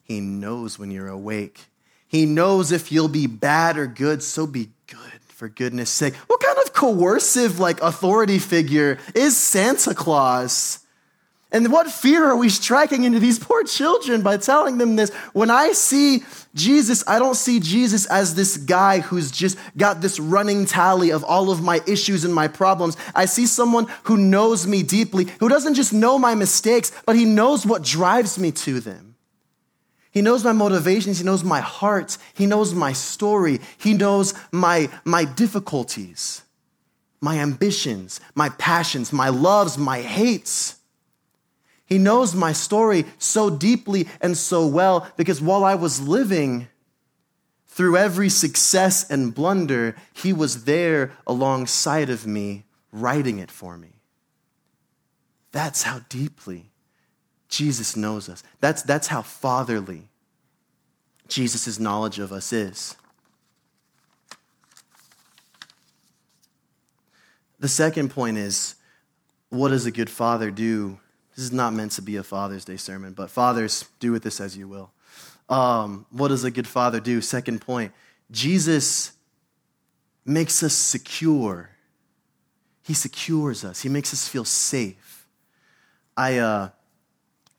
he 0.03 0.21
knows 0.21 0.79
when 0.79 0.91
you're 0.91 1.09
awake. 1.09 1.67
He 2.09 2.27
knows 2.27 2.73
if 2.73 2.91
you'll 2.91 3.07
be 3.07 3.29
bad 3.29 3.77
or 3.77 3.87
good, 3.87 4.23
so 4.25 4.45
be 4.45 4.71
good 4.89 5.21
for 5.29 5.49
goodness 5.49 5.91
sake. 5.91 6.15
What 6.27 6.41
kind 6.41 6.59
coercive, 6.81 7.61
like, 7.61 7.83
authority 7.83 8.39
figure 8.39 8.99
is 9.15 9.37
Santa 9.37 9.95
Claus? 9.95 10.79
And 11.53 11.71
what 11.71 11.91
fear 11.91 12.25
are 12.25 12.37
we 12.37 12.49
striking 12.49 13.05
into 13.05 13.19
these 13.19 13.39
poor 13.39 13.65
children 13.65 14.23
by 14.23 14.37
telling 14.37 14.79
them 14.79 14.97
this? 14.97 15.13
When 15.33 15.51
I 15.51 15.73
see 15.73 16.23
Jesus, 16.55 17.03
I 17.07 17.19
don't 17.19 17.35
see 17.35 17.61
Jesus 17.61 18.07
as 18.07 18.35
this 18.35 18.57
guy 18.57 19.01
who's 19.01 19.31
just 19.31 19.59
got 19.77 20.01
this 20.01 20.19
running 20.19 20.65
tally 20.65 21.11
of 21.11 21.25
all 21.25 21.51
of 21.51 21.61
my 21.61 21.81
issues 21.87 22.25
and 22.25 22.33
my 22.33 22.49
problems. 22.49 22.97
I 23.15 23.27
see 23.27 23.47
someone 23.47 23.87
who 24.05 24.17
knows 24.17 24.67
me 24.67 24.83
deeply, 24.83 25.27
who 25.41 25.49
doesn't 25.49 25.75
just 25.75 25.93
know 25.93 26.19
my 26.19 26.35
mistakes, 26.35 26.93
but 27.05 27.17
he 27.17 27.25
knows 27.25 27.67
what 27.67 27.83
drives 27.83 28.39
me 28.39 28.53
to 28.53 28.81
them. 28.81 29.17
He 30.13 30.23
knows 30.23 30.45
my 30.45 30.53
motivations, 30.53 31.19
he 31.19 31.25
knows 31.25 31.45
my 31.45 31.61
heart, 31.61 32.17
he 32.35 32.47
knows 32.47 32.75
my 32.75 32.93
story, 32.93 33.61
he 33.79 33.93
knows 33.93 34.35
my, 34.51 34.89
my 35.05 35.25
difficulties, 35.25 36.43
my 37.21 37.39
ambitions, 37.39 38.21
my 38.35 38.49
passions, 38.49 39.12
my 39.12 39.29
loves, 39.29 39.77
my 39.77 40.00
hates. 40.00 40.77
He 41.85 41.99
knows 41.99 42.35
my 42.35 42.53
story 42.53 43.05
so 43.19 43.50
deeply 43.50 44.09
and 44.21 44.37
so 44.37 44.67
well 44.67 45.09
because 45.17 45.41
while 45.41 45.65
I 45.65 45.75
was 45.75 46.00
living 46.00 46.69
through 47.67 47.97
every 47.97 48.29
success 48.29 49.09
and 49.11 49.35
blunder, 49.35 49.97
He 50.12 50.33
was 50.33 50.65
there 50.65 51.12
alongside 51.27 52.11
of 52.11 52.27
me, 52.27 52.65
writing 52.93 53.39
it 53.39 53.50
for 53.50 53.77
me. 53.77 54.00
That's 55.53 55.83
how 55.83 56.00
deeply 56.09 56.71
Jesus 57.49 57.97
knows 57.97 58.29
us. 58.29 58.43
That's, 58.61 58.83
that's 58.83 59.09
how 59.09 59.23
fatherly 59.23 60.09
Jesus' 61.29 61.79
knowledge 61.79 62.19
of 62.19 62.33
us 62.33 62.53
is. 62.53 62.97
The 67.61 67.69
second 67.69 68.11
point 68.11 68.38
is 68.38 68.75
what 69.50 69.69
does 69.69 69.87
a 69.87 69.93
good 69.93 70.11
father 70.11 70.50
do 70.50 70.99
this 71.40 71.47
is 71.47 71.52
not 71.52 71.73
meant 71.73 71.93
to 71.93 72.02
be 72.02 72.17
a 72.17 72.23
Father's 72.23 72.64
Day 72.67 72.76
sermon, 72.76 73.14
but 73.14 73.31
fathers, 73.31 73.87
do 73.99 74.12
with 74.12 74.23
this 74.23 74.40
as 74.40 74.59
you 74.59 74.69
will. 74.69 74.90
Um, 75.49 76.05
what 76.11 76.29
does 76.29 76.45
a 76.45 76.50
good 76.50 76.67
father 76.67 77.00
do? 77.00 77.21
Second 77.21 77.61
point 77.62 77.93
Jesus 78.31 79.12
makes 80.25 80.62
us 80.62 80.75
secure. 80.75 81.71
He 82.83 82.95
secures 82.95 83.64
us, 83.64 83.81
He 83.81 83.88
makes 83.88 84.12
us 84.12 84.29
feel 84.29 84.45
safe. 84.45 85.26
I, 86.17 86.38
uh, 86.38 86.69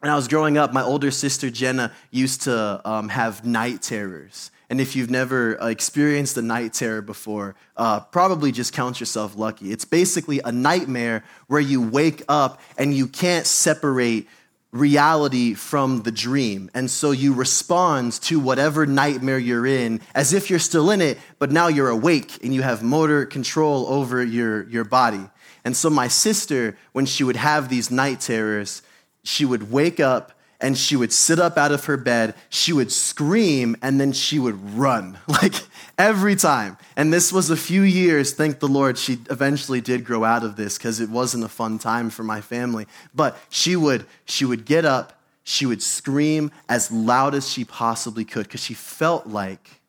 when 0.01 0.09
I 0.09 0.15
was 0.15 0.27
growing 0.27 0.57
up, 0.57 0.73
my 0.73 0.81
older 0.81 1.11
sister 1.11 1.51
Jenna 1.51 1.91
used 2.09 2.41
to 2.43 2.81
um, 2.83 3.09
have 3.09 3.45
night 3.45 3.83
terrors. 3.83 4.49
And 4.67 4.81
if 4.81 4.95
you've 4.95 5.11
never 5.11 5.61
uh, 5.61 5.67
experienced 5.67 6.35
a 6.37 6.41
night 6.41 6.73
terror 6.73 7.03
before, 7.03 7.55
uh, 7.77 7.99
probably 7.99 8.51
just 8.51 8.73
count 8.73 8.99
yourself 8.99 9.37
lucky. 9.37 9.71
It's 9.71 9.85
basically 9.85 10.41
a 10.43 10.51
nightmare 10.51 11.23
where 11.45 11.61
you 11.61 11.87
wake 11.87 12.23
up 12.27 12.59
and 12.79 12.95
you 12.95 13.05
can't 13.05 13.45
separate 13.45 14.27
reality 14.71 15.53
from 15.53 16.01
the 16.01 16.11
dream. 16.11 16.71
And 16.73 16.89
so 16.89 17.11
you 17.11 17.35
respond 17.35 18.13
to 18.23 18.39
whatever 18.39 18.87
nightmare 18.87 19.37
you're 19.37 19.67
in 19.67 20.01
as 20.15 20.33
if 20.33 20.49
you're 20.49 20.57
still 20.57 20.89
in 20.89 21.01
it, 21.01 21.19
but 21.37 21.51
now 21.51 21.67
you're 21.67 21.89
awake 21.89 22.43
and 22.43 22.55
you 22.55 22.63
have 22.63 22.81
motor 22.81 23.27
control 23.27 23.85
over 23.85 24.23
your, 24.23 24.67
your 24.67 24.85
body. 24.85 25.29
And 25.63 25.77
so 25.77 25.91
my 25.91 26.07
sister, 26.07 26.75
when 26.91 27.05
she 27.05 27.23
would 27.23 27.35
have 27.35 27.69
these 27.69 27.91
night 27.91 28.21
terrors, 28.21 28.81
she 29.23 29.45
would 29.45 29.71
wake 29.71 29.99
up 29.99 30.33
and 30.61 30.77
she 30.77 30.95
would 30.95 31.11
sit 31.11 31.39
up 31.39 31.57
out 31.57 31.71
of 31.71 31.85
her 31.85 31.97
bed, 31.97 32.35
she 32.49 32.71
would 32.71 32.91
scream, 32.91 33.75
and 33.81 33.99
then 33.99 34.13
she 34.13 34.37
would 34.37 34.77
run, 34.77 35.17
like 35.27 35.55
every 35.97 36.35
time. 36.35 36.77
And 36.95 37.11
this 37.11 37.33
was 37.33 37.49
a 37.49 37.57
few 37.57 37.81
years, 37.81 38.33
thank 38.33 38.59
the 38.59 38.67
Lord, 38.67 38.97
she 38.97 39.17
eventually 39.29 39.81
did 39.81 40.05
grow 40.05 40.23
out 40.23 40.43
of 40.43 40.55
this 40.55 40.77
because 40.77 40.99
it 40.99 41.09
wasn't 41.09 41.43
a 41.43 41.49
fun 41.49 41.79
time 41.79 42.09
for 42.09 42.23
my 42.23 42.41
family. 42.41 42.85
But 43.13 43.37
she 43.49 43.75
would, 43.75 44.05
she 44.25 44.45
would 44.45 44.65
get 44.65 44.85
up, 44.85 45.19
she 45.43 45.65
would 45.65 45.81
scream 45.81 46.51
as 46.69 46.91
loud 46.91 47.33
as 47.33 47.49
she 47.49 47.65
possibly 47.65 48.23
could 48.23 48.43
because 48.43 48.63
she 48.63 48.75
felt 48.75 49.25
like 49.25 49.81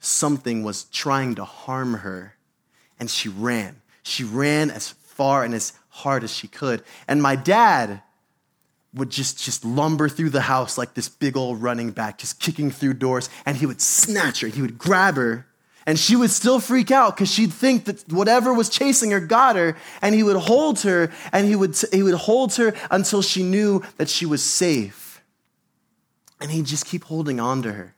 something 0.00 0.62
was 0.62 0.84
trying 0.84 1.34
to 1.36 1.44
harm 1.44 1.94
her. 1.94 2.34
And 3.00 3.10
she 3.10 3.28
ran. 3.28 3.80
She 4.02 4.24
ran 4.24 4.70
as 4.70 4.90
far 4.90 5.44
and 5.44 5.54
as 5.54 5.72
hard 5.88 6.24
as 6.24 6.32
she 6.32 6.48
could. 6.48 6.82
And 7.06 7.22
my 7.22 7.36
dad, 7.36 8.02
would 8.94 9.10
just, 9.10 9.42
just 9.42 9.64
lumber 9.64 10.08
through 10.08 10.30
the 10.30 10.40
house 10.40 10.78
like 10.78 10.94
this 10.94 11.08
big 11.08 11.36
old 11.36 11.62
running 11.62 11.90
back, 11.90 12.18
just 12.18 12.40
kicking 12.40 12.70
through 12.70 12.94
doors, 12.94 13.28
and 13.44 13.56
he 13.56 13.66
would 13.66 13.80
snatch 13.80 14.40
her, 14.40 14.48
he 14.48 14.62
would 14.62 14.78
grab 14.78 15.16
her, 15.16 15.46
and 15.86 15.98
she 15.98 16.16
would 16.16 16.30
still 16.30 16.60
freak 16.60 16.90
out 16.90 17.16
because 17.16 17.32
she'd 17.32 17.52
think 17.52 17.86
that 17.86 18.12
whatever 18.12 18.52
was 18.52 18.68
chasing 18.68 19.10
her 19.10 19.20
got 19.20 19.56
her, 19.56 19.76
and 20.02 20.14
he 20.14 20.22
would 20.22 20.36
hold 20.36 20.80
her, 20.80 21.10
and 21.32 21.46
he 21.46 21.56
would, 21.56 21.76
he 21.92 22.02
would 22.02 22.14
hold 22.14 22.54
her 22.56 22.74
until 22.90 23.22
she 23.22 23.42
knew 23.42 23.82
that 23.96 24.08
she 24.08 24.26
was 24.26 24.42
safe. 24.42 25.22
And 26.40 26.50
he'd 26.50 26.66
just 26.66 26.86
keep 26.86 27.04
holding 27.04 27.40
on 27.40 27.62
to 27.62 27.72
her. 27.72 27.94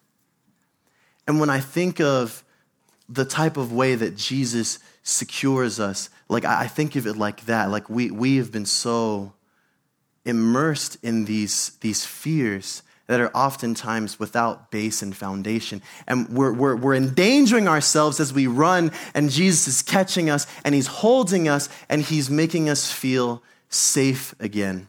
And 1.27 1.41
when 1.41 1.51
I 1.51 1.61
think 1.61 2.01
of 2.01 2.45
the 3.09 3.25
type 3.25 3.57
of 3.57 3.73
way 3.73 3.97
that 3.97 4.17
Jesus 4.17 4.79
secures 5.03 5.81
us, 5.81 6.11
like 6.29 6.45
I 6.45 6.69
think 6.69 6.97
of 6.97 7.07
it 7.07 7.17
like 7.17 7.47
that. 7.47 7.71
Like 7.71 7.91
we, 7.91 8.11
we 8.11 8.37
have 8.37 8.53
been 8.53 8.67
so 8.67 9.33
immersed 10.25 10.99
in 11.03 11.25
these, 11.25 11.71
these 11.81 12.05
fears 12.05 12.83
that 13.11 13.21
are 13.21 13.37
oftentimes 13.37 14.21
without 14.21 14.71
base 14.71 15.03
and 15.03 15.17
foundation. 15.17 15.83
And 16.07 16.29
we're, 16.29 16.53
we're, 16.53 16.77
we're 16.77 16.95
endangering 16.95 17.67
ourselves 17.67 18.21
as 18.21 18.33
we 18.33 18.47
run, 18.47 18.93
and 19.15 19.31
Jesus 19.31 19.67
is 19.67 19.83
catching 19.83 20.31
us, 20.31 20.47
and 20.65 20.77
He's 20.77 20.87
holding 20.87 21.49
us, 21.49 21.69
and 21.89 22.03
He's 22.03 22.31
making 22.31 22.69
us 22.69 22.93
feel 22.93 23.43
safe 23.69 24.33
again. 24.39 24.87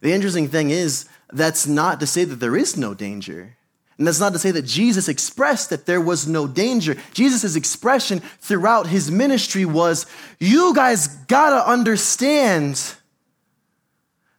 The 0.00 0.12
interesting 0.12 0.48
thing 0.48 0.70
is, 0.70 1.08
that's 1.32 1.68
not 1.68 2.00
to 2.00 2.06
say 2.08 2.24
that 2.24 2.40
there 2.40 2.56
is 2.56 2.76
no 2.76 2.94
danger. 2.94 3.56
And 3.96 4.06
that's 4.06 4.18
not 4.18 4.32
to 4.32 4.40
say 4.40 4.50
that 4.50 4.66
Jesus 4.66 5.06
expressed 5.06 5.70
that 5.70 5.86
there 5.86 6.00
was 6.00 6.26
no 6.26 6.48
danger. 6.48 6.96
Jesus' 7.12 7.54
expression 7.54 8.18
throughout 8.40 8.88
his 8.88 9.10
ministry 9.10 9.64
was, 9.64 10.06
You 10.40 10.74
guys 10.74 11.06
gotta 11.06 11.64
understand 11.70 12.96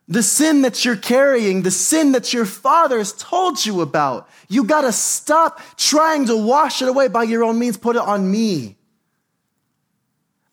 the 0.07 0.23
sin 0.23 0.63
that 0.63 0.83
you're 0.83 0.97
carrying, 0.97 1.61
the 1.61 1.71
sin 1.71 2.11
that 2.11 2.33
your 2.33 2.45
father 2.45 2.97
has 2.97 3.13
told 3.13 3.65
you 3.65 3.81
about. 3.81 4.29
You 4.49 4.65
got 4.65 4.81
to 4.81 4.91
stop 4.91 5.61
trying 5.77 6.25
to 6.25 6.35
wash 6.35 6.81
it 6.81 6.89
away 6.89 7.07
by 7.07 7.23
your 7.23 7.43
own 7.43 7.57
means. 7.57 7.77
Put 7.77 7.95
it 7.95 8.01
on 8.01 8.29
me. 8.29 8.77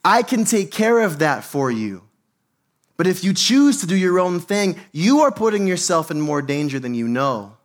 I 0.05 0.23
can 0.23 0.45
take 0.45 0.71
care 0.71 1.01
of 1.01 1.19
that 1.19 1.45
for 1.45 1.71
you. 1.71 2.03
But 2.97 3.07
if 3.07 3.25
you 3.25 3.35
choose 3.35 3.81
to 3.81 3.87
do 3.87 3.97
your 3.97 4.21
own 4.21 4.41
thing, 4.41 4.77
you 4.93 5.21
are 5.21 5.33
putting 5.33 5.67
yourself 5.67 6.11
in 6.11 6.21
more 6.21 6.43
danger 6.43 6.79
than 6.79 6.95
you 6.95 7.09
know. 7.09 7.57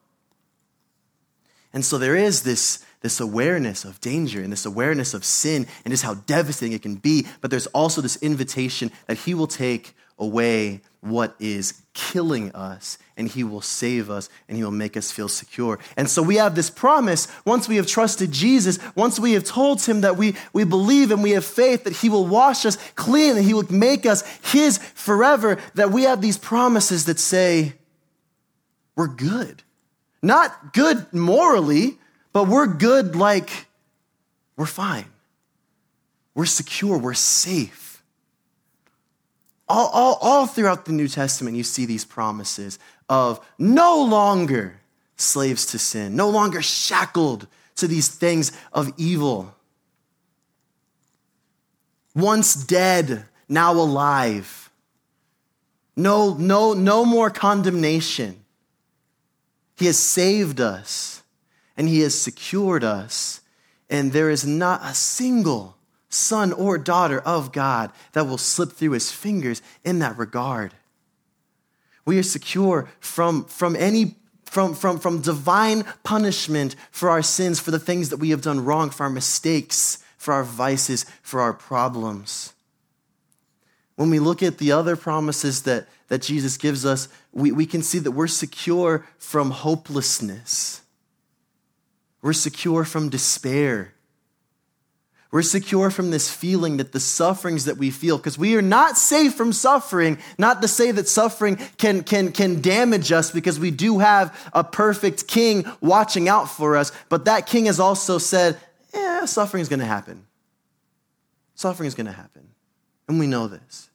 And 1.73 1.83
so 1.83 1.97
there 1.97 2.15
is 2.15 2.43
this, 2.43 2.83
this 3.01 3.19
awareness 3.19 3.83
of 3.83 3.99
danger 3.99 4.41
and 4.41 4.51
this 4.51 4.65
awareness 4.65 5.13
of 5.13 5.25
sin 5.25 5.67
and 5.83 5.91
just 5.91 6.03
how 6.03 6.13
devastating 6.13 6.73
it 6.73 6.81
can 6.81 6.95
be. 6.95 7.27
But 7.41 7.51
there's 7.51 7.67
also 7.67 8.01
this 8.01 8.15
invitation 8.23 8.91
that 9.07 9.17
He 9.17 9.33
will 9.33 9.47
take 9.47 9.93
away 10.17 10.81
what 11.05 11.35
is 11.39 11.81
killing 11.93 12.51
us, 12.53 12.97
and 13.15 13.27
He 13.27 13.43
will 13.43 13.61
save 13.61 14.09
us, 14.09 14.27
and 14.47 14.57
He 14.57 14.63
will 14.63 14.71
make 14.71 14.97
us 14.97 15.11
feel 15.11 15.29
secure. 15.29 15.79
And 15.95 16.09
so 16.09 16.23
we 16.23 16.35
have 16.35 16.55
this 16.55 16.69
promise 16.69 17.27
once 17.45 17.69
we 17.69 17.75
have 17.75 17.87
trusted 17.87 18.31
Jesus, 18.31 18.79
once 18.95 19.19
we 19.19 19.33
have 19.33 19.43
told 19.43 19.81
Him 19.83 20.01
that 20.01 20.17
we, 20.17 20.35
we 20.51 20.63
believe 20.63 21.11
and 21.11 21.21
we 21.21 21.31
have 21.31 21.45
faith 21.45 21.83
that 21.83 21.97
He 21.97 22.09
will 22.09 22.25
wash 22.25 22.65
us 22.65 22.77
clean, 22.95 23.35
that 23.35 23.43
He 23.43 23.53
will 23.53 23.71
make 23.71 24.05
us 24.05 24.23
His 24.51 24.79
forever, 24.79 25.59
that 25.75 25.91
we 25.91 26.03
have 26.03 26.21
these 26.21 26.37
promises 26.37 27.05
that 27.05 27.19
say, 27.19 27.73
we're 28.95 29.07
good. 29.07 29.61
Not 30.21 30.73
good 30.73 31.13
morally, 31.13 31.99
but 32.33 32.47
we're 32.47 32.67
good 32.67 33.15
like 33.15 33.67
we're 34.57 34.65
fine. 34.65 35.05
We're 36.33 36.45
secure, 36.45 36.97
we're 36.97 37.13
safe. 37.13 37.84
All, 39.67 39.87
all, 39.87 40.17
all 40.21 40.47
throughout 40.47 40.85
the 40.85 40.91
New 40.91 41.07
Testament, 41.07 41.57
you 41.57 41.63
see 41.63 41.85
these 41.85 42.05
promises 42.05 42.77
of 43.09 43.39
no 43.57 44.03
longer 44.03 44.79
slaves 45.17 45.65
to 45.67 45.79
sin, 45.79 46.15
no 46.15 46.29
longer 46.29 46.61
shackled 46.61 47.47
to 47.75 47.87
these 47.87 48.07
things 48.07 48.51
of 48.71 48.93
evil. 48.97 49.55
Once 52.13 52.55
dead, 52.55 53.25
now 53.49 53.73
alive. 53.73 54.69
No, 55.95 56.35
no, 56.35 56.73
no 56.73 57.05
more 57.05 57.29
condemnation. 57.29 58.43
He 59.77 59.85
has 59.87 59.99
saved 59.99 60.61
us 60.61 61.23
and 61.75 61.87
he 61.87 62.01
has 62.01 62.19
secured 62.19 62.83
us. 62.83 63.41
And 63.89 64.11
there 64.11 64.29
is 64.29 64.45
not 64.45 64.81
a 64.83 64.93
single 64.93 65.74
son 66.15 66.53
or 66.53 66.77
daughter 66.77 67.19
of 67.19 67.51
God 67.51 67.91
that 68.13 68.25
will 68.25 68.37
slip 68.37 68.71
through 68.71 68.91
his 68.91 69.11
fingers 69.11 69.61
in 69.83 69.99
that 69.99 70.17
regard. 70.17 70.73
We 72.05 72.17
are 72.19 72.23
secure 72.23 72.89
from, 72.99 73.45
from 73.45 73.75
any 73.75 74.15
from, 74.45 74.73
from, 74.73 74.99
from 74.99 75.21
divine 75.21 75.83
punishment 76.03 76.77
for 76.89 77.09
our 77.09 77.21
sins, 77.21 77.59
for 77.59 77.71
the 77.71 77.79
things 77.79 78.09
that 78.09 78.17
we 78.17 78.29
have 78.29 78.41
done 78.41 78.63
wrong, 78.63 78.89
for 78.89 79.03
our 79.03 79.09
mistakes, 79.09 80.01
for 80.17 80.33
our 80.33 80.45
vices, 80.45 81.05
for 81.21 81.41
our 81.41 81.51
problems. 81.51 82.53
When 83.95 84.09
we 84.09 84.19
look 84.19 84.41
at 84.41 84.59
the 84.59 84.71
other 84.71 84.95
promises 84.95 85.63
that, 85.63 85.87
that 86.07 86.21
Jesus 86.21 86.55
gives 86.55 86.85
us, 86.85 87.09
we, 87.33 87.51
we 87.51 87.65
can 87.65 87.81
see 87.81 87.99
that 87.99 88.11
we're 88.11 88.27
secure 88.27 89.05
from 89.17 89.51
hopelessness. 89.51 90.81
We're 92.21 92.31
secure 92.31 92.85
from 92.85 93.09
despair. 93.09 93.94
We're 95.35 95.41
secure 95.41 95.91
from 95.91 96.11
this 96.11 96.31
feeling 96.31 96.77
that 96.77 96.93
the 96.93 96.99
sufferings 97.01 97.65
that 97.65 97.75
we 97.75 97.91
feel, 97.91 98.15
because 98.15 98.37
we 98.37 98.55
are 98.55 98.61
not 98.61 98.97
safe 98.97 99.33
from 99.33 99.51
suffering, 99.51 100.17
not 100.37 100.61
to 100.61 100.69
say 100.69 100.91
that 100.91 101.09
suffering 101.09 101.57
can, 101.77 102.03
can, 102.03 102.31
can 102.31 102.61
damage 102.61 103.11
us 103.11 103.31
because 103.31 103.59
we 103.59 103.69
do 103.69 103.99
have 103.99 104.49
a 104.53 104.63
perfect 104.63 105.27
king 105.27 105.69
watching 105.81 106.29
out 106.29 106.45
for 106.45 106.77
us, 106.77 106.93
but 107.09 107.25
that 107.25 107.47
king 107.47 107.65
has 107.65 107.81
also 107.81 108.17
said, 108.17 108.57
yeah, 108.93 109.25
suffering 109.25 109.59
is 109.59 109.67
going 109.67 109.81
to 109.81 109.85
happen. 109.85 110.25
Suffering 111.55 111.87
is 111.87 111.95
going 111.95 112.07
to 112.07 112.13
happen. 112.13 112.47
And 113.09 113.19
we 113.19 113.27
know 113.27 113.49
this. 113.49 113.89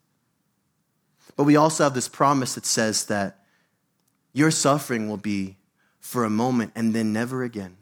But 1.36 1.44
we 1.44 1.56
also 1.56 1.84
have 1.84 1.94
this 1.94 2.06
promise 2.06 2.54
that 2.56 2.66
says 2.66 3.06
that 3.06 3.38
your 4.34 4.50
suffering 4.50 5.08
will 5.08 5.16
be 5.16 5.56
for 6.00 6.24
a 6.24 6.28
moment 6.28 6.72
and 6.74 6.92
then 6.92 7.14
never 7.14 7.42
again. 7.42 7.78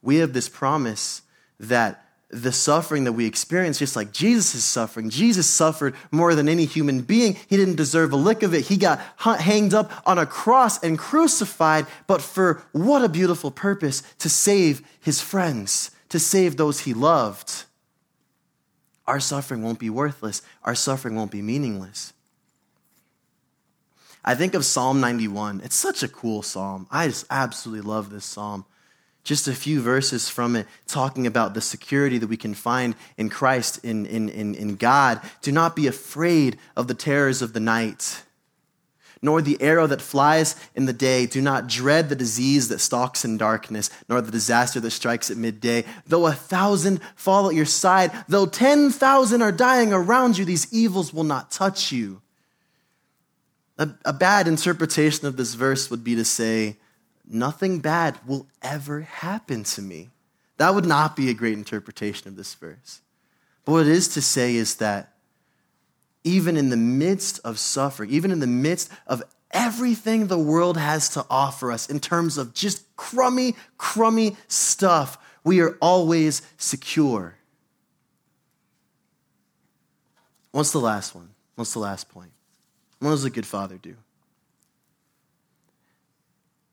We 0.00 0.16
have 0.16 0.32
this 0.32 0.48
promise 0.48 1.20
that 1.60 2.00
the 2.34 2.52
suffering 2.52 3.04
that 3.04 3.12
we 3.12 3.26
experience, 3.26 3.78
just 3.78 3.94
like 3.94 4.12
Jesus' 4.12 4.56
is 4.56 4.64
suffering. 4.64 5.08
Jesus 5.08 5.46
suffered 5.46 5.94
more 6.10 6.34
than 6.34 6.48
any 6.48 6.64
human 6.64 7.02
being. 7.02 7.36
He 7.48 7.56
didn't 7.56 7.76
deserve 7.76 8.12
a 8.12 8.16
lick 8.16 8.42
of 8.42 8.52
it. 8.52 8.66
He 8.66 8.76
got 8.76 9.00
hanged 9.18 9.72
up 9.72 9.90
on 10.06 10.18
a 10.18 10.26
cross 10.26 10.82
and 10.82 10.98
crucified, 10.98 11.86
but 12.06 12.20
for 12.20 12.62
what 12.72 13.04
a 13.04 13.08
beautiful 13.08 13.50
purpose 13.50 14.02
to 14.18 14.28
save 14.28 14.82
his 15.00 15.20
friends, 15.20 15.92
to 16.08 16.18
save 16.18 16.56
those 16.56 16.80
he 16.80 16.92
loved. 16.92 17.64
Our 19.06 19.20
suffering 19.20 19.62
won't 19.62 19.78
be 19.78 19.90
worthless, 19.90 20.42
our 20.64 20.74
suffering 20.74 21.14
won't 21.14 21.30
be 21.30 21.42
meaningless. 21.42 22.12
I 24.24 24.34
think 24.34 24.54
of 24.54 24.64
Psalm 24.64 25.00
91. 25.00 25.60
It's 25.62 25.76
such 25.76 26.02
a 26.02 26.08
cool 26.08 26.42
psalm. 26.42 26.86
I 26.90 27.08
just 27.08 27.26
absolutely 27.30 27.86
love 27.88 28.08
this 28.10 28.24
psalm 28.24 28.64
just 29.24 29.48
a 29.48 29.54
few 29.54 29.80
verses 29.80 30.28
from 30.28 30.54
it 30.54 30.66
talking 30.86 31.26
about 31.26 31.54
the 31.54 31.60
security 31.62 32.18
that 32.18 32.26
we 32.26 32.36
can 32.36 32.52
find 32.52 32.94
in 33.16 33.30
Christ, 33.30 33.82
in, 33.82 34.04
in, 34.04 34.28
in, 34.28 34.54
in 34.54 34.76
God. 34.76 35.20
Do 35.40 35.50
not 35.50 35.74
be 35.74 35.86
afraid 35.86 36.58
of 36.76 36.88
the 36.88 36.94
terrors 36.94 37.40
of 37.40 37.54
the 37.54 37.60
night, 37.60 38.22
nor 39.22 39.40
the 39.40 39.60
arrow 39.62 39.86
that 39.86 40.02
flies 40.02 40.56
in 40.74 40.84
the 40.84 40.92
day. 40.92 41.24
Do 41.24 41.40
not 41.40 41.66
dread 41.66 42.10
the 42.10 42.14
disease 42.14 42.68
that 42.68 42.80
stalks 42.80 43.24
in 43.24 43.38
darkness, 43.38 43.88
nor 44.10 44.20
the 44.20 44.30
disaster 44.30 44.78
that 44.80 44.90
strikes 44.90 45.30
at 45.30 45.38
midday. 45.38 45.84
Though 46.06 46.26
a 46.26 46.32
thousand 46.32 47.00
fall 47.16 47.48
at 47.48 47.54
your 47.54 47.64
side, 47.64 48.12
though 48.28 48.44
10,000 48.44 49.40
are 49.40 49.52
dying 49.52 49.94
around 49.94 50.36
you, 50.36 50.44
these 50.44 50.70
evils 50.70 51.14
will 51.14 51.24
not 51.24 51.50
touch 51.50 51.90
you. 51.90 52.20
A, 53.78 53.88
a 54.04 54.12
bad 54.12 54.46
interpretation 54.46 55.26
of 55.26 55.38
this 55.38 55.54
verse 55.54 55.90
would 55.90 56.04
be 56.04 56.14
to 56.14 56.26
say, 56.26 56.76
nothing 57.28 57.78
bad 57.78 58.18
will 58.26 58.46
ever 58.62 59.02
happen 59.02 59.64
to 59.64 59.82
me. 59.82 60.10
That 60.56 60.74
would 60.74 60.86
not 60.86 61.16
be 61.16 61.30
a 61.30 61.34
great 61.34 61.54
interpretation 61.54 62.28
of 62.28 62.36
this 62.36 62.54
verse. 62.54 63.00
But 63.64 63.72
what 63.72 63.86
it 63.86 63.92
is 63.92 64.08
to 64.08 64.22
say 64.22 64.54
is 64.56 64.76
that 64.76 65.12
even 66.22 66.56
in 66.56 66.70
the 66.70 66.76
midst 66.76 67.40
of 67.44 67.58
suffering, 67.58 68.10
even 68.10 68.30
in 68.30 68.40
the 68.40 68.46
midst 68.46 68.90
of 69.06 69.22
everything 69.50 70.26
the 70.26 70.38
world 70.38 70.76
has 70.76 71.08
to 71.10 71.24
offer 71.30 71.70
us 71.70 71.88
in 71.88 72.00
terms 72.00 72.38
of 72.38 72.54
just 72.54 72.96
crummy, 72.96 73.54
crummy 73.78 74.36
stuff, 74.48 75.18
we 75.44 75.60
are 75.60 75.76
always 75.80 76.42
secure. 76.56 77.36
What's 80.50 80.72
the 80.72 80.80
last 80.80 81.14
one? 81.14 81.30
What's 81.56 81.72
the 81.72 81.80
last 81.80 82.08
point? 82.08 82.30
What 83.00 83.10
does 83.10 83.24
a 83.24 83.30
good 83.30 83.46
father 83.46 83.76
do? 83.76 83.96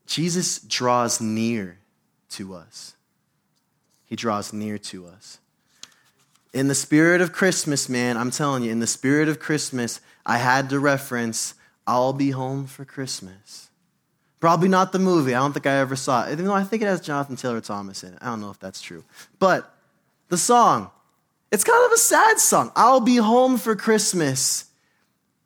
Jesus 0.06 0.58
draws 0.58 1.20
near 1.20 1.78
to 2.30 2.54
us. 2.54 2.94
He 4.04 4.16
draws 4.16 4.52
near 4.52 4.78
to 4.78 5.06
us. 5.06 5.38
In 6.52 6.68
the 6.68 6.74
spirit 6.74 7.20
of 7.20 7.32
Christmas, 7.32 7.88
man, 7.88 8.16
I'm 8.16 8.30
telling 8.30 8.62
you, 8.62 8.70
in 8.70 8.80
the 8.80 8.86
spirit 8.86 9.28
of 9.28 9.38
Christmas, 9.38 10.00
I 10.26 10.36
had 10.36 10.68
to 10.70 10.78
reference 10.78 11.54
I'll 11.86 12.12
Be 12.12 12.30
Home 12.30 12.66
for 12.66 12.84
Christmas. 12.84 13.70
Probably 14.38 14.68
not 14.68 14.92
the 14.92 14.98
movie. 14.98 15.34
I 15.34 15.38
don't 15.38 15.52
think 15.52 15.66
I 15.66 15.78
ever 15.78 15.96
saw 15.96 16.26
it. 16.26 16.32
Even 16.32 16.46
though 16.46 16.52
I 16.52 16.64
think 16.64 16.82
it 16.82 16.86
has 16.86 17.00
Jonathan 17.00 17.36
Taylor 17.36 17.60
Thomas 17.60 18.02
in 18.02 18.12
it. 18.12 18.18
I 18.20 18.26
don't 18.26 18.40
know 18.40 18.50
if 18.50 18.58
that's 18.58 18.82
true. 18.82 19.04
But 19.38 19.72
the 20.28 20.36
song, 20.36 20.90
it's 21.50 21.64
kind 21.64 21.84
of 21.86 21.92
a 21.92 21.98
sad 21.98 22.38
song. 22.38 22.72
I'll 22.74 23.00
be 23.00 23.16
home 23.16 23.56
for 23.56 23.76
Christmas, 23.76 24.66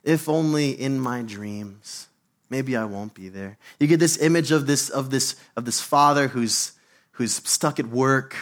if 0.03 0.29
only 0.29 0.71
in 0.71 0.99
my 0.99 1.23
dreams. 1.23 2.09
Maybe 2.49 2.77
I 2.77 2.85
won't 2.85 3.15
be 3.15 3.29
there. 3.29 3.59
You 3.81 3.87
get 3.87 4.01
this 4.01 4.19
image 4.19 4.53
of 4.53 4.67
this, 4.67 4.89
of 4.89 5.11
this, 5.11 5.37
of 5.57 5.65
this 5.65 5.81
father 5.81 6.29
who's, 6.29 6.73
who's 7.13 7.35
stuck 7.49 7.81
at 7.81 7.87
work, 7.87 8.37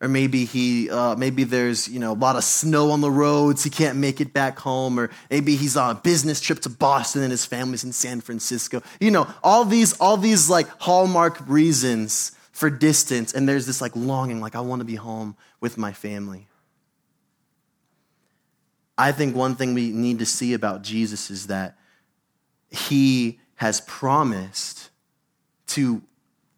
or 0.00 0.08
maybe 0.08 0.44
he, 0.44 0.88
uh, 0.90 1.16
maybe 1.16 1.44
there's 1.44 1.88
you 1.88 1.98
know 1.98 2.12
a 2.12 2.14
lot 2.14 2.36
of 2.36 2.44
snow 2.44 2.92
on 2.92 3.00
the 3.00 3.10
roads. 3.10 3.64
He 3.64 3.70
can't 3.70 3.98
make 3.98 4.20
it 4.20 4.32
back 4.32 4.58
home, 4.58 4.98
or 4.98 5.10
maybe 5.30 5.56
he's 5.56 5.76
on 5.76 5.96
a 5.96 5.98
business 5.98 6.40
trip 6.40 6.60
to 6.60 6.68
Boston 6.68 7.22
and 7.22 7.32
his 7.32 7.44
family's 7.44 7.84
in 7.84 7.92
San 7.92 8.20
Francisco. 8.20 8.82
You 9.00 9.10
know, 9.10 9.26
all 9.42 9.64
these, 9.64 9.98
all 10.00 10.16
these 10.16 10.48
like 10.48 10.68
hallmark 10.80 11.40
reasons 11.48 12.32
for 12.52 12.70
distance, 12.70 13.32
and 13.32 13.48
there's 13.48 13.66
this 13.66 13.80
like 13.80 13.94
longing, 13.96 14.40
like 14.40 14.54
I 14.54 14.60
want 14.60 14.80
to 14.80 14.84
be 14.84 14.96
home 14.96 15.36
with 15.60 15.76
my 15.76 15.92
family. 15.92 16.46
I 18.96 19.12
think 19.12 19.36
one 19.36 19.54
thing 19.54 19.74
we 19.74 19.90
need 19.90 20.18
to 20.18 20.26
see 20.26 20.54
about 20.54 20.82
Jesus 20.82 21.30
is 21.30 21.46
that 21.46 21.76
he 22.70 23.38
has 23.56 23.80
promised 23.82 24.90
to 25.68 26.02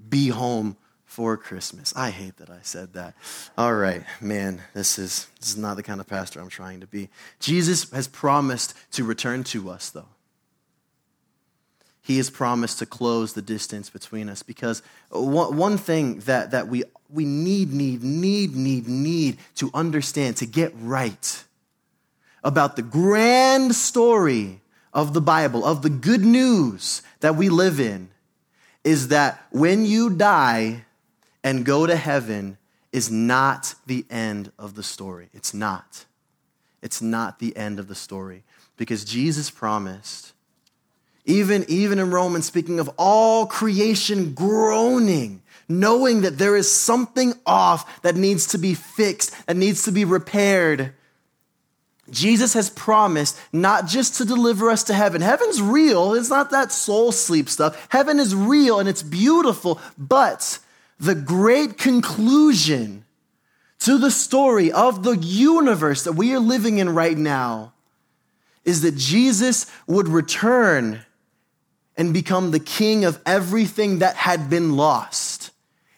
be 0.09 0.29
home 0.29 0.77
for 1.05 1.37
Christmas. 1.37 1.93
I 1.97 2.11
hate 2.11 2.37
that 2.37 2.51
I 2.51 2.61
said 2.63 2.93
that. 2.93 3.15
All 3.59 3.75
right, 3.75 4.05
man, 4.21 4.63
this 4.75 4.99
is, 4.99 5.27
this 5.41 5.51
is 5.51 5.57
not 5.57 5.77
the 5.77 5.83
kind 5.83 6.01
of 6.01 6.07
pastor 6.07 6.41
I'm 6.41 6.49
trying 6.49 6.81
to 6.81 6.87
be. 6.87 7.09
Jesus 7.41 7.91
has 7.91 8.07
promised 8.07 8.75
to 8.93 9.03
return 9.05 9.43
to 9.45 9.71
us, 9.71 9.91
though. 9.91 10.07
He 12.03 12.17
has 12.17 12.31
promised 12.31 12.79
to 12.79 12.87
close 12.87 13.33
the 13.33 13.43
distance 13.43 13.91
between 13.91 14.29
us 14.29 14.43
because 14.43 14.83
one, 15.11 15.79
thing 15.79 16.21
that, 16.21 16.53
that 16.53 16.69
we, 16.69 16.85
we 17.09 17.25
need, 17.25 17.73
need, 17.73 18.03
need, 18.03 18.55
need, 18.55 18.89
need 18.89 19.39
to 19.57 19.71
understand, 19.75 20.37
to 20.39 20.47
get 20.47 20.73
right 20.77 21.45
about 22.43 22.77
the 22.77 22.83
grand 22.83 23.75
story 23.75 24.60
of 24.93 25.15
the 25.15 25.21
Bible, 25.21 25.65
of 25.65 25.83
the 25.83 25.91
good 25.91 26.25
news 26.25 27.03
that 27.21 27.37
we 27.37 27.49
live 27.49 27.81
in, 27.81 28.11
is 28.83 29.09
that 29.09 29.47
when 29.51 29.85
you 29.85 30.11
die 30.11 30.85
and 31.43 31.65
go 31.65 31.87
to 31.87 31.97
heaven 31.97 32.59
is 32.93 33.11
not 33.11 33.75
the 33.87 34.05
end 34.11 34.53
of 34.59 34.75
the 34.75 34.83
story. 34.83 35.29
It's 35.33 35.55
not. 35.55 36.05
It's 36.83 37.01
not 37.01 37.39
the 37.39 37.57
end 37.57 37.79
of 37.79 37.89
the 37.89 37.95
story 37.95 38.43
because 38.77 39.05
Jesus 39.05 39.51
promised, 39.51 40.33
even, 41.25 41.65
even 41.69 41.99
in 41.99 42.11
Romans, 42.11 42.47
speaking 42.47 42.81
of 42.81 42.91
all 42.97 43.47
creation 43.47 44.33
groaning, 44.33 45.43
knowing 45.69 46.23
that 46.23 46.39
there 46.39 46.57
is 46.57 46.71
something 46.71 47.35
off 47.47 48.03
that 48.03 48.17
needs 48.17 48.49
to 48.49 48.59
be 48.59 48.75
fixed, 48.75 49.35
that 49.47 49.57
needs 49.57 49.85
to 49.85 49.93
be 49.93 50.05
repaired 50.05 50.93
Jesus 52.11 52.55
has 52.55 52.71
promised 52.71 53.39
not 53.53 53.87
just 53.87 54.17
to 54.17 54.25
deliver 54.25 54.71
us 54.71 54.85
to 54.85 54.95
heaven. 54.95 55.21
Heaven's 55.21 55.61
real, 55.61 56.15
it's 56.15 56.31
not 56.31 56.51
that 56.51 56.73
soul 56.73 57.13
sleep 57.13 57.49
stuff. 57.49 57.87
Heaven 57.91 58.19
is 58.19 58.35
real 58.35 58.81
and 58.81 58.89
it's 58.89 59.03
beautiful, 59.03 59.81
but 59.97 60.59
the 60.99 61.15
great 61.15 61.79
conclusion 61.79 63.05
to 63.81 63.99
the 63.99 64.11
story 64.11 64.71
of 64.71 65.03
the 65.03 65.17
universe 65.17 66.05
that 66.05 66.13
we 66.13 66.35
are 66.35 66.41
living 66.41 66.79
in 66.79 66.95
right 66.95 67.17
now 67.17 67.73
is 68.65 68.83
that 68.83 68.97
Jesus 68.97 69.67
would 69.87 70.09
return 70.09 71.01
and 71.97 72.15
become 72.15 72.51
the 72.51 72.61
king 72.61 73.05
of 73.05 73.21
everything 73.27 73.99
that 73.99 74.17
had 74.17 74.49
been 74.49 74.77
lost. 74.77 75.51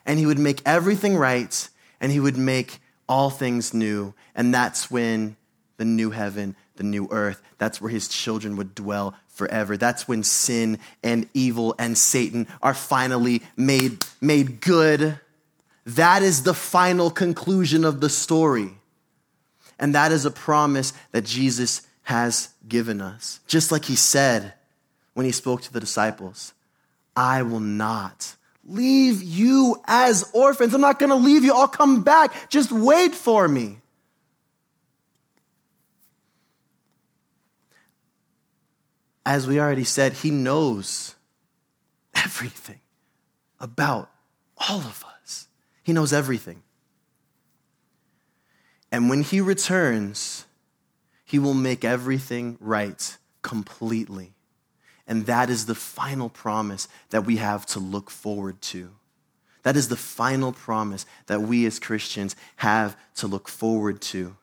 And 0.06 0.18
he 0.18 0.26
would 0.26 0.38
make 0.38 0.60
everything 0.64 1.16
right 1.16 1.68
and 2.00 2.10
he 2.10 2.20
would 2.20 2.36
make 2.36 2.78
all 3.08 3.30
things 3.30 3.74
new. 3.74 4.14
And 4.34 4.54
that's 4.54 4.90
when 4.90 5.36
the 5.82 5.86
new 5.86 6.10
heaven, 6.10 6.54
the 6.76 6.84
new 6.84 7.08
earth. 7.10 7.42
That's 7.58 7.80
where 7.80 7.90
his 7.90 8.06
children 8.06 8.54
would 8.54 8.72
dwell 8.72 9.16
forever. 9.26 9.76
That's 9.76 10.06
when 10.06 10.22
sin 10.22 10.78
and 11.02 11.28
evil 11.34 11.74
and 11.76 11.98
Satan 11.98 12.46
are 12.62 12.72
finally 12.72 13.42
made, 13.56 14.06
made 14.20 14.60
good. 14.60 15.18
That 15.84 16.22
is 16.22 16.44
the 16.44 16.54
final 16.54 17.10
conclusion 17.10 17.84
of 17.84 18.00
the 18.00 18.08
story. 18.08 18.70
And 19.76 19.92
that 19.96 20.12
is 20.12 20.24
a 20.24 20.30
promise 20.30 20.92
that 21.10 21.24
Jesus 21.24 21.82
has 22.02 22.50
given 22.68 23.00
us. 23.00 23.40
Just 23.48 23.72
like 23.72 23.86
he 23.86 23.96
said 23.96 24.54
when 25.14 25.26
he 25.26 25.32
spoke 25.32 25.62
to 25.62 25.72
the 25.72 25.80
disciples 25.80 26.54
I 27.16 27.42
will 27.42 27.58
not 27.58 28.36
leave 28.64 29.20
you 29.20 29.82
as 29.86 30.30
orphans. 30.32 30.74
I'm 30.74 30.80
not 30.80 31.00
going 31.00 31.10
to 31.10 31.16
leave 31.16 31.42
you. 31.42 31.52
I'll 31.52 31.66
come 31.66 32.04
back. 32.04 32.48
Just 32.50 32.70
wait 32.70 33.16
for 33.16 33.48
me. 33.48 33.81
As 39.24 39.46
we 39.46 39.60
already 39.60 39.84
said, 39.84 40.14
he 40.14 40.30
knows 40.30 41.14
everything 42.14 42.80
about 43.60 44.10
all 44.68 44.78
of 44.80 45.04
us. 45.22 45.48
He 45.82 45.92
knows 45.92 46.12
everything. 46.12 46.62
And 48.90 49.08
when 49.08 49.22
he 49.22 49.40
returns, 49.40 50.44
he 51.24 51.38
will 51.38 51.54
make 51.54 51.84
everything 51.84 52.58
right 52.60 53.16
completely. 53.40 54.34
And 55.06 55.26
that 55.26 55.48
is 55.48 55.66
the 55.66 55.74
final 55.74 56.28
promise 56.28 56.88
that 57.10 57.24
we 57.24 57.36
have 57.36 57.64
to 57.66 57.80
look 57.80 58.10
forward 58.10 58.60
to. 58.62 58.90
That 59.62 59.76
is 59.76 59.88
the 59.88 59.96
final 59.96 60.52
promise 60.52 61.06
that 61.26 61.40
we 61.42 61.64
as 61.66 61.78
Christians 61.78 62.36
have 62.56 62.96
to 63.16 63.26
look 63.26 63.48
forward 63.48 64.02
to. 64.02 64.36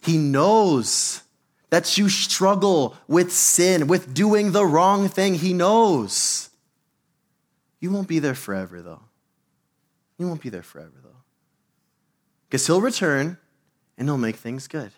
He 0.00 0.18
knows 0.18 1.22
that 1.74 1.98
you 1.98 2.08
struggle 2.08 2.96
with 3.08 3.32
sin, 3.32 3.88
with 3.88 4.14
doing 4.14 4.52
the 4.52 4.64
wrong 4.64 5.08
thing. 5.08 5.34
He 5.34 5.52
knows. 5.52 6.48
You 7.80 7.90
won't 7.90 8.06
be 8.06 8.20
there 8.20 8.36
forever, 8.36 8.80
though. 8.80 9.02
You 10.16 10.28
won't 10.28 10.40
be 10.40 10.50
there 10.50 10.62
forever, 10.62 10.94
though. 11.02 11.10
Because 12.46 12.64
he'll 12.64 12.80
return 12.80 13.38
and 13.98 14.06
he'll 14.06 14.16
make 14.16 14.36
things 14.36 14.68
good. 14.68 14.92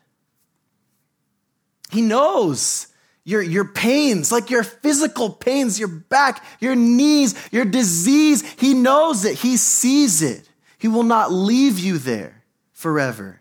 He 1.91 2.03
knows 2.03 2.89
your, 3.25 3.41
your 3.41 3.65
pains, 3.65 4.31
like 4.31 4.51
your 4.51 4.63
physical 4.63 5.31
pains, 5.31 5.79
your 5.79 5.89
back, 5.89 6.45
your 6.61 6.77
knees, 6.77 7.35
your 7.51 7.65
disease. 7.65 8.43
He 8.61 8.75
knows 8.75 9.25
it. 9.25 9.39
He 9.39 9.57
sees 9.57 10.21
it. 10.21 10.47
He 10.77 10.89
will 10.89 11.05
not 11.05 11.33
leave 11.33 11.79
you 11.79 11.97
there 11.97 12.43
forever. 12.75 13.41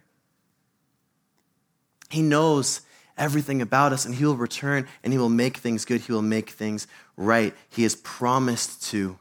He 2.09 2.21
knows 2.21 2.79
everything 3.17 3.61
about 3.61 3.93
us, 3.93 4.05
and 4.05 4.15
He 4.15 4.25
will 4.25 4.35
return 4.35 4.87
and 5.03 5.13
He 5.13 5.19
will 5.19 5.29
make 5.29 5.57
things 5.57 5.85
good. 5.85 6.01
He 6.01 6.11
will 6.11 6.21
make 6.21 6.49
things 6.49 6.87
right. 7.17 7.53
He 7.69 7.83
has 7.83 7.95
promised 7.95 8.83
to. 8.91 9.17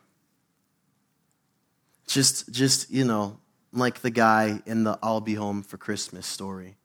Just, 2.06 2.52
just 2.52 2.90
you 2.90 3.04
know, 3.04 3.38
like 3.72 4.00
the 4.00 4.10
guy 4.10 4.60
in 4.66 4.84
the 4.84 4.98
I'll 5.02 5.20
be 5.20 5.34
home 5.34 5.62
for 5.62 5.76
Christmas 5.76 6.26
story. 6.26 6.76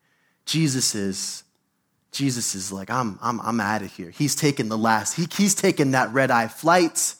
Jesus 0.45 0.95
is 0.95 1.43
Jesus 2.12 2.56
is 2.56 2.72
like, 2.72 2.89
I'm, 2.89 3.19
I'm, 3.22 3.39
I'm 3.41 3.60
out 3.60 3.82
of 3.82 3.93
here. 3.93 4.10
He's 4.10 4.36
taking 4.36 4.67
the 4.67 4.78
last, 4.78 5.15
he, 5.15 5.28
he's 5.36 5.54
taking 5.56 5.91
that 5.91 6.12
red 6.12 6.32
eye 6.32 6.48
flight. 6.48 7.15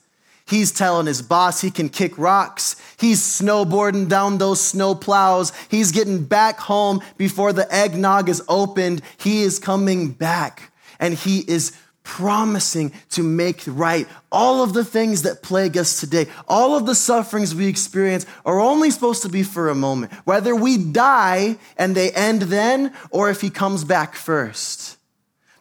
He's 0.50 0.72
telling 0.72 1.06
his 1.06 1.22
boss 1.22 1.62
he 1.62 1.70
can 1.70 1.90
kick 1.90 2.18
rocks. 2.18 2.76
He's 2.98 3.22
snowboarding 3.22 4.10
down 4.10 4.40
those 4.40 4.60
snow 4.60 4.96
plows. 4.96 5.54
He's 5.70 5.92
getting 5.92 6.24
back 6.24 6.58
home 6.60 7.02
before 7.18 7.54
the 7.54 7.72
eggnog 7.72 8.30
is 8.30 8.42
opened. 8.48 9.04
He 9.18 9.44
is 9.44 9.60
coming 9.60 10.10
back 10.10 10.72
and 11.00 11.14
he 11.14 11.42
is 11.48 11.78
promising 12.02 12.92
to 13.12 13.22
make 13.22 13.62
right 13.68 14.08
all 14.32 14.64
of 14.64 14.74
the 14.74 14.84
things 14.84 15.22
that 15.22 15.44
plague 15.44 15.78
us 15.78 16.00
today. 16.00 16.26
All 16.48 16.76
of 16.76 16.88
the 16.88 16.96
sufferings 16.96 17.54
we 17.54 17.68
experience 17.68 18.26
are 18.44 18.60
only 18.60 18.90
supposed 18.90 19.22
to 19.22 19.30
be 19.30 19.44
for 19.44 19.70
a 19.70 19.76
moment, 19.76 20.12
whether 20.26 20.56
we 20.56 20.80
die 20.80 21.58
and 21.78 21.94
they 21.94 22.10
end 22.12 22.42
then 22.44 22.92
or 23.12 23.30
if 23.30 23.42
he 23.42 23.52
comes 23.52 23.84
back 23.84 24.16
first. 24.16 24.98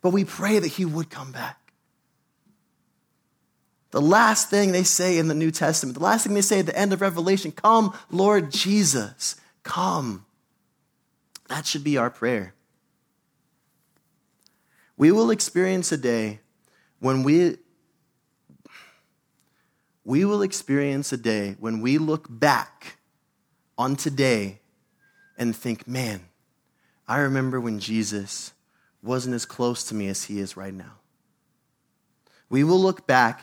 But 0.00 0.14
we 0.14 0.24
pray 0.24 0.58
that 0.58 0.68
he 0.68 0.86
would 0.86 1.10
come 1.10 1.32
back. 1.32 1.57
The 3.90 4.00
last 4.00 4.50
thing 4.50 4.72
they 4.72 4.82
say 4.82 5.18
in 5.18 5.28
the 5.28 5.34
New 5.34 5.50
Testament, 5.50 5.96
the 5.96 6.04
last 6.04 6.24
thing 6.24 6.34
they 6.34 6.42
say 6.42 6.60
at 6.60 6.66
the 6.66 6.78
end 6.78 6.92
of 6.92 7.00
Revelation, 7.00 7.52
come, 7.52 7.96
Lord 8.10 8.50
Jesus, 8.50 9.36
come. 9.62 10.26
That 11.48 11.66
should 11.66 11.84
be 11.84 11.96
our 11.96 12.10
prayer 12.10 12.54
we 14.98 15.12
will 15.12 15.30
experience 15.30 15.92
a 15.92 15.96
day 15.96 16.40
when 16.98 17.22
we 17.22 17.56
we 20.04 20.24
will 20.24 20.42
experience 20.42 21.12
a 21.12 21.16
day 21.16 21.56
when 21.60 21.80
we 21.80 21.98
look 21.98 22.26
back 22.28 22.96
on 23.76 23.94
today 23.94 24.58
and 25.36 25.54
think, 25.54 25.86
man, 25.86 26.20
I 27.06 27.18
remember 27.18 27.60
when 27.60 27.78
Jesus 27.78 28.52
wasn't 29.02 29.34
as 29.34 29.44
close 29.44 29.84
to 29.84 29.94
me 29.94 30.08
as 30.08 30.24
he 30.24 30.40
is 30.40 30.56
right 30.56 30.74
now. 30.74 30.94
We 32.48 32.64
will 32.64 32.80
look 32.80 33.06
back 33.06 33.42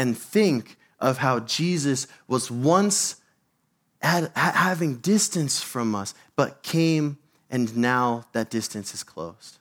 and 0.00 0.16
think 0.16 0.78
of 0.98 1.18
how 1.18 1.40
Jesus 1.40 2.06
was 2.26 2.50
once 2.50 3.16
having 4.00 4.96
distance 4.96 5.62
from 5.62 5.94
us, 5.94 6.14
but 6.36 6.62
came 6.62 7.18
and 7.50 7.76
now 7.76 8.24
that 8.32 8.48
distance 8.48 8.94
is 8.94 9.02
closed. 9.02 9.58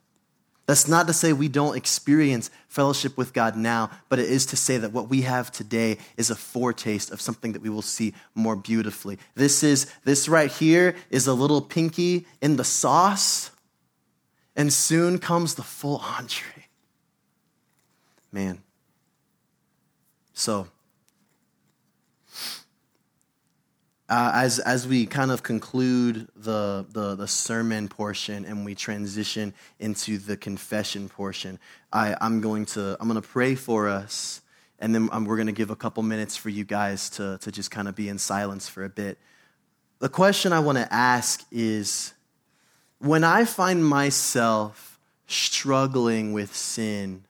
That's 0.65 0.87
not 0.87 1.07
to 1.07 1.13
say 1.13 1.33
we 1.33 1.49
don't 1.49 1.75
experience 1.75 2.49
fellowship 2.69 3.17
with 3.17 3.33
God 3.33 3.57
now, 3.57 3.91
but 4.07 4.17
it 4.17 4.29
is 4.29 4.45
to 4.45 4.55
say 4.55 4.77
that 4.77 4.93
what 4.93 5.09
we 5.09 5.23
have 5.23 5.51
today 5.51 5.97
is 6.15 6.29
a 6.29 6.37
foretaste 6.37 7.11
of 7.11 7.19
something 7.19 7.51
that 7.51 7.61
we 7.61 7.69
will 7.69 7.81
see 7.81 8.13
more 8.33 8.55
beautifully. 8.55 9.19
This 9.35 9.61
is 9.61 9.91
this 10.05 10.29
right 10.29 10.49
here 10.49 10.95
is 11.09 11.27
a 11.27 11.33
little 11.33 11.61
pinky 11.61 12.25
in 12.41 12.55
the 12.55 12.63
sauce, 12.63 13.51
and 14.55 14.71
soon 14.71 15.19
comes 15.19 15.55
the 15.55 15.63
full 15.63 15.97
entree. 15.97 16.67
Man. 18.31 18.61
So, 20.39 20.67
Uh, 24.07 24.31
as, 24.33 24.57
as 24.57 24.87
we 24.87 25.05
kind 25.05 25.29
of 25.29 25.43
conclude 25.43 26.27
the, 26.35 26.83
the, 26.93 27.13
the, 27.13 27.27
sermon 27.27 27.87
portion 27.87 28.43
and 28.43 28.65
we 28.65 28.73
transition 28.73 29.53
into 29.79 30.17
the 30.17 30.35
confession 30.35 31.07
portion, 31.07 31.59
I, 31.93 32.15
I'm 32.19 32.41
going 32.41 32.65
to 32.73 32.97
I'm 32.99 33.07
going 33.07 33.21
to 33.21 33.27
pray 33.27 33.53
for 33.53 33.87
us, 33.87 34.41
and 34.79 34.95
then 34.95 35.09
um, 35.11 35.25
we're 35.25 35.35
going 35.35 35.45
to 35.45 35.59
give 35.61 35.69
a 35.69 35.75
couple 35.75 36.01
minutes 36.01 36.35
for 36.35 36.49
you 36.49 36.63
guys 36.63 37.11
to, 37.11 37.37
to 37.41 37.51
just 37.51 37.69
kind 37.69 37.87
of 37.87 37.95
be 37.95 38.09
in 38.09 38.17
silence 38.17 38.67
for 38.67 38.83
a 38.83 38.89
bit. 38.89 39.19
The 39.99 40.09
question 40.09 40.53
I 40.53 40.59
want 40.59 40.79
to 40.79 40.91
ask 40.91 41.45
is 41.51 42.15
when 42.97 43.23
I 43.23 43.45
find 43.45 43.85
myself 43.85 44.99
struggling 45.27 46.33
with 46.33 46.55
sin, 46.55 47.25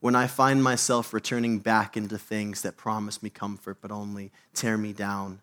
when 0.00 0.14
I 0.14 0.26
find 0.26 0.62
myself 0.62 1.12
returning 1.12 1.58
back 1.58 1.96
into 1.96 2.18
things 2.18 2.62
that 2.62 2.76
promise 2.76 3.22
me 3.22 3.30
comfort 3.30 3.78
but 3.80 3.90
only 3.90 4.32
tear 4.54 4.76
me 4.76 4.92
down, 4.92 5.40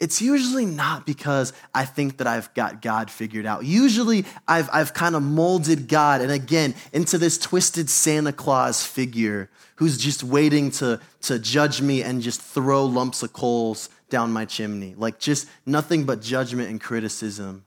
it's 0.00 0.22
usually 0.22 0.64
not 0.64 1.04
because 1.04 1.52
I 1.74 1.84
think 1.84 2.16
that 2.16 2.26
I've 2.26 2.52
got 2.54 2.80
God 2.80 3.10
figured 3.10 3.44
out. 3.44 3.66
Usually 3.66 4.24
I've, 4.48 4.70
I've 4.72 4.94
kind 4.94 5.14
of 5.14 5.22
molded 5.22 5.88
God, 5.88 6.22
and 6.22 6.32
again, 6.32 6.74
into 6.92 7.18
this 7.18 7.36
twisted 7.36 7.90
Santa 7.90 8.32
Claus 8.32 8.84
figure 8.84 9.50
who's 9.76 9.98
just 9.98 10.24
waiting 10.24 10.70
to, 10.70 11.00
to 11.22 11.38
judge 11.38 11.82
me 11.82 12.02
and 12.02 12.22
just 12.22 12.40
throw 12.40 12.86
lumps 12.86 13.22
of 13.22 13.32
coals 13.34 13.90
down 14.08 14.32
my 14.32 14.46
chimney. 14.46 14.94
Like 14.96 15.18
just 15.18 15.48
nothing 15.64 16.04
but 16.04 16.22
judgment 16.22 16.70
and 16.70 16.80
criticism. 16.80 17.64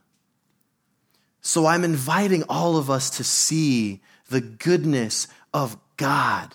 So 1.40 1.66
I'm 1.66 1.84
inviting 1.84 2.42
all 2.48 2.76
of 2.76 2.90
us 2.90 3.10
to 3.18 3.24
see 3.24 4.00
the 4.28 4.40
goodness 4.40 5.28
of 5.52 5.76
God. 5.96 6.54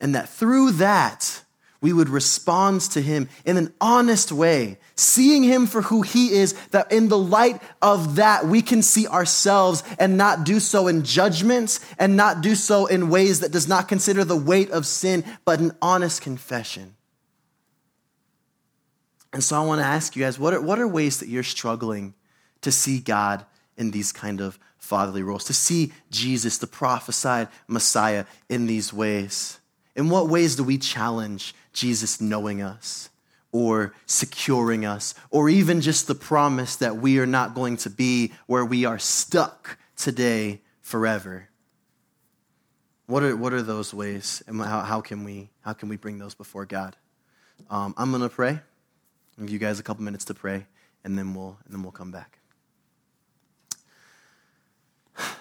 And 0.00 0.14
that 0.14 0.28
through 0.28 0.72
that, 0.72 1.42
we 1.80 1.92
would 1.92 2.08
respond 2.08 2.80
to 2.82 3.00
him 3.00 3.28
in 3.44 3.56
an 3.56 3.74
honest 3.80 4.30
way, 4.30 4.78
seeing 4.94 5.42
him 5.42 5.66
for 5.66 5.82
who 5.82 6.02
he 6.02 6.32
is, 6.32 6.52
that 6.70 6.92
in 6.92 7.08
the 7.08 7.18
light 7.18 7.60
of 7.82 8.16
that, 8.16 8.46
we 8.46 8.62
can 8.62 8.82
see 8.82 9.06
ourselves 9.08 9.82
and 9.98 10.16
not 10.16 10.44
do 10.44 10.60
so 10.60 10.86
in 10.86 11.02
judgments 11.02 11.80
and 11.98 12.16
not 12.16 12.40
do 12.40 12.54
so 12.54 12.86
in 12.86 13.10
ways 13.10 13.40
that 13.40 13.50
does 13.50 13.66
not 13.66 13.88
consider 13.88 14.24
the 14.24 14.36
weight 14.36 14.70
of 14.70 14.86
sin, 14.86 15.24
but 15.44 15.58
an 15.58 15.72
honest 15.82 16.22
confession. 16.22 16.94
And 19.32 19.42
so 19.42 19.60
I 19.60 19.64
want 19.64 19.80
to 19.80 19.86
ask 19.86 20.14
you 20.14 20.22
guys, 20.22 20.38
what 20.38 20.54
are, 20.54 20.60
what 20.60 20.78
are 20.78 20.86
ways 20.86 21.18
that 21.18 21.28
you're 21.28 21.42
struggling 21.42 22.14
to 22.60 22.70
see 22.70 23.00
God 23.00 23.44
in 23.76 23.90
these 23.90 24.12
kind 24.12 24.40
of 24.40 24.58
fatherly 24.82 25.22
roles, 25.22 25.44
to 25.44 25.54
see 25.54 25.92
Jesus, 26.10 26.58
the 26.58 26.66
prophesied 26.66 27.48
Messiah, 27.68 28.26
in 28.48 28.66
these 28.66 28.92
ways? 28.92 29.60
In 29.94 30.08
what 30.08 30.28
ways 30.28 30.56
do 30.56 30.64
we 30.64 30.76
challenge 30.76 31.54
Jesus 31.72 32.20
knowing 32.20 32.60
us? 32.60 33.08
or 33.54 33.92
securing 34.06 34.86
us, 34.86 35.14
or 35.30 35.50
even 35.50 35.82
just 35.82 36.06
the 36.06 36.14
promise 36.14 36.76
that 36.76 36.96
we 36.96 37.18
are 37.18 37.26
not 37.26 37.54
going 37.54 37.76
to 37.76 37.90
be 37.90 38.32
where 38.46 38.64
we 38.64 38.86
are 38.86 38.98
stuck 38.98 39.76
today 39.94 40.62
forever. 40.80 41.50
What 43.04 43.22
are, 43.22 43.36
what 43.36 43.52
are 43.52 43.60
those 43.60 43.92
ways, 43.92 44.42
and 44.46 44.58
how, 44.58 44.80
how, 44.80 45.02
can 45.02 45.22
we, 45.22 45.50
how 45.60 45.74
can 45.74 45.90
we 45.90 45.98
bring 45.98 46.16
those 46.16 46.34
before 46.34 46.64
God? 46.64 46.96
Um, 47.68 47.94
I'm 47.98 48.08
going 48.08 48.22
to 48.22 48.30
pray. 48.30 48.58
I'll 49.38 49.44
give 49.44 49.50
you 49.50 49.58
guys 49.58 49.78
a 49.78 49.82
couple 49.82 50.02
minutes 50.02 50.24
to 50.26 50.34
pray, 50.34 50.64
and 51.04 51.18
then 51.18 51.34
we'll, 51.34 51.58
and 51.66 51.74
then 51.74 51.82
we'll 51.82 51.92
come 51.92 52.10
back. 52.10 52.38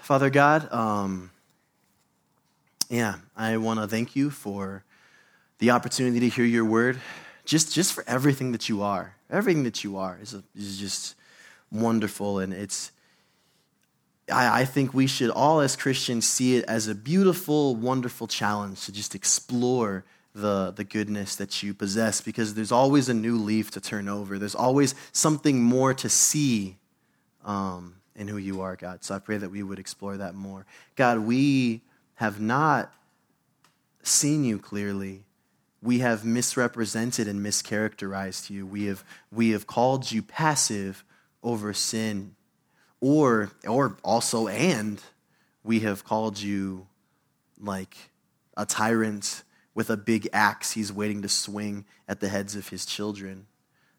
Father 0.01 0.31
God, 0.31 0.71
um, 0.73 1.29
yeah, 2.89 3.15
I 3.37 3.57
want 3.57 3.79
to 3.79 3.87
thank 3.87 4.15
you 4.15 4.31
for 4.31 4.83
the 5.59 5.69
opportunity 5.69 6.19
to 6.21 6.27
hear 6.27 6.43
your 6.43 6.65
word, 6.65 6.99
just, 7.45 7.71
just 7.71 7.93
for 7.93 8.03
everything 8.07 8.51
that 8.51 8.67
you 8.67 8.81
are. 8.81 9.15
Everything 9.29 9.63
that 9.63 9.83
you 9.83 9.97
are 9.97 10.17
is, 10.19 10.33
a, 10.33 10.43
is 10.55 10.79
just 10.79 11.13
wonderful, 11.71 12.39
and 12.39 12.51
it's, 12.51 12.91
I, 14.29 14.61
I 14.61 14.65
think 14.65 14.91
we 14.93 15.05
should 15.05 15.29
all, 15.29 15.59
as 15.59 15.75
Christians, 15.75 16.27
see 16.27 16.55
it 16.55 16.65
as 16.65 16.87
a 16.87 16.95
beautiful, 16.95 17.75
wonderful 17.75 18.25
challenge 18.25 18.85
to 18.85 18.91
just 18.91 19.13
explore 19.13 20.03
the, 20.33 20.73
the 20.75 20.83
goodness 20.83 21.35
that 21.35 21.61
you 21.61 21.75
possess 21.75 22.21
because 22.21 22.55
there's 22.55 22.71
always 22.71 23.07
a 23.07 23.13
new 23.13 23.37
leaf 23.37 23.69
to 23.71 23.81
turn 23.81 24.09
over. 24.09 24.39
There's 24.39 24.55
always 24.55 24.95
something 25.11 25.61
more 25.61 25.93
to 25.93 26.09
see 26.09 26.77
um, 27.45 28.00
in 28.15 28.27
who 28.27 28.37
you 28.37 28.61
are, 28.61 28.75
God. 28.75 29.03
So 29.03 29.15
I 29.15 29.19
pray 29.19 29.37
that 29.37 29.49
we 29.49 29.63
would 29.63 29.79
explore 29.79 30.17
that 30.17 30.35
more. 30.35 30.65
God, 30.95 31.19
we 31.19 31.81
have 32.15 32.39
not 32.39 32.93
seen 34.03 34.43
you 34.43 34.59
clearly. 34.59 35.23
We 35.81 35.99
have 35.99 36.23
misrepresented 36.25 37.27
and 37.27 37.43
mischaracterized 37.43 38.49
you. 38.49 38.65
We 38.65 38.85
have, 38.85 39.03
we 39.31 39.51
have 39.51 39.65
called 39.65 40.11
you 40.11 40.21
passive 40.21 41.03
over 41.43 41.73
sin 41.73 42.35
or 43.01 43.51
or 43.67 43.97
also 44.03 44.47
and 44.47 45.01
we 45.63 45.81
have 45.81 46.05
called 46.05 46.39
you 46.39 46.87
like 47.59 47.97
a 48.55 48.65
tyrant 48.65 49.43
with 49.73 49.89
a 49.89 49.97
big 49.97 50.29
axe 50.31 50.71
he's 50.71 50.93
waiting 50.93 51.21
to 51.23 51.29
swing 51.29 51.83
at 52.07 52.19
the 52.19 52.29
heads 52.29 52.55
of 52.55 52.69
his 52.69 52.85
children 52.85 53.47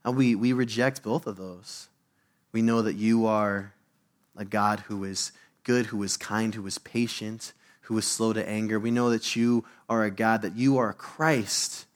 and 0.05 0.17
we 0.17 0.35
we 0.35 0.53
reject 0.53 1.03
both 1.03 1.27
of 1.27 1.37
those 1.37 1.89
we 2.53 2.63
know 2.63 2.81
that 2.81 2.95
you 2.95 3.27
are 3.27 3.75
a 4.37 4.45
god 4.45 4.81
who 4.81 5.05
is 5.05 5.33
good 5.65 5.87
who 5.87 6.03
is 6.03 6.17
kind 6.17 6.55
who 6.55 6.67
is 6.67 6.79
patient 6.79 7.53
who 7.83 7.99
is 7.99 8.07
slow 8.07 8.33
to 8.33 8.49
anger 8.49 8.79
we 8.79 8.91
know 8.91 9.11
that 9.11 9.37
you 9.37 9.65
are 9.89 10.05
a 10.05 10.11
god 10.11 10.43
that 10.43 10.57
you 10.57 10.79
are 10.79 10.91
a 10.91 10.95
christ 10.95 11.87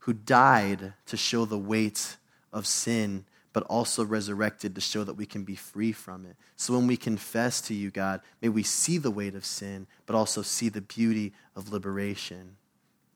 who 0.00 0.12
died 0.12 0.92
to 1.06 1.16
show 1.16 1.44
the 1.44 1.58
weight 1.58 2.16
of 2.52 2.66
sin 2.66 3.24
but 3.52 3.62
also 3.64 4.04
resurrected 4.04 4.74
to 4.74 4.80
show 4.80 5.04
that 5.04 5.14
we 5.14 5.26
can 5.26 5.44
be 5.44 5.54
free 5.54 5.92
from 5.92 6.24
it. 6.24 6.36
So 6.56 6.74
when 6.74 6.86
we 6.86 6.96
confess 6.96 7.60
to 7.62 7.74
you, 7.74 7.90
God, 7.90 8.20
may 8.40 8.48
we 8.48 8.62
see 8.62 8.98
the 8.98 9.10
weight 9.10 9.34
of 9.34 9.44
sin, 9.44 9.86
but 10.06 10.16
also 10.16 10.42
see 10.42 10.68
the 10.68 10.80
beauty 10.80 11.32
of 11.54 11.70
liberation. 11.70 12.56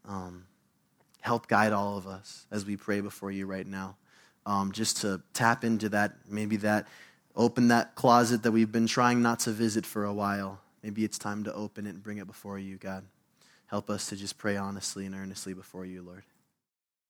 Um, 0.05 0.45
help 1.21 1.49
guide 1.49 1.73
all 1.73 1.97
of 1.97 2.07
us 2.07 2.47
as 2.51 2.67
we 2.67 2.77
pray 2.77 3.01
before 3.01 3.31
you 3.31 3.47
right 3.47 3.67
now. 3.67 3.97
Um, 4.45 4.73
just 4.73 4.99
to 4.99 5.23
tap 5.33 5.65
into 5.65 5.89
that, 5.89 6.13
maybe 6.29 6.57
that, 6.59 6.87
open 7.37 7.69
that 7.69 7.95
closet 7.95 8.43
that 8.43 8.53
we've 8.53 8.73
been 8.73 8.87
trying 8.87 9.23
not 9.23 9.41
to 9.41 9.51
visit 9.51 9.85
for 9.85 10.05
a 10.05 10.13
while. 10.13 10.61
Maybe 10.83 11.05
it's 11.05 11.19
time 11.19 11.45
to 11.45 11.55
open 11.55 11.87
it 11.87 11.91
and 11.91 12.03
bring 12.03 12.19
it 12.19 12.27
before 12.27 12.59
you, 12.59 12.77
God. 12.77 13.05
Help 13.67 13.91
us 13.91 14.09
to 14.09 14.17
just 14.17 14.39
pray 14.39 14.57
honestly 14.57 15.07
and 15.07 15.15
earnestly 15.15 15.53
before 15.53 15.85
you, 15.85 16.03
Lord. 16.03 16.23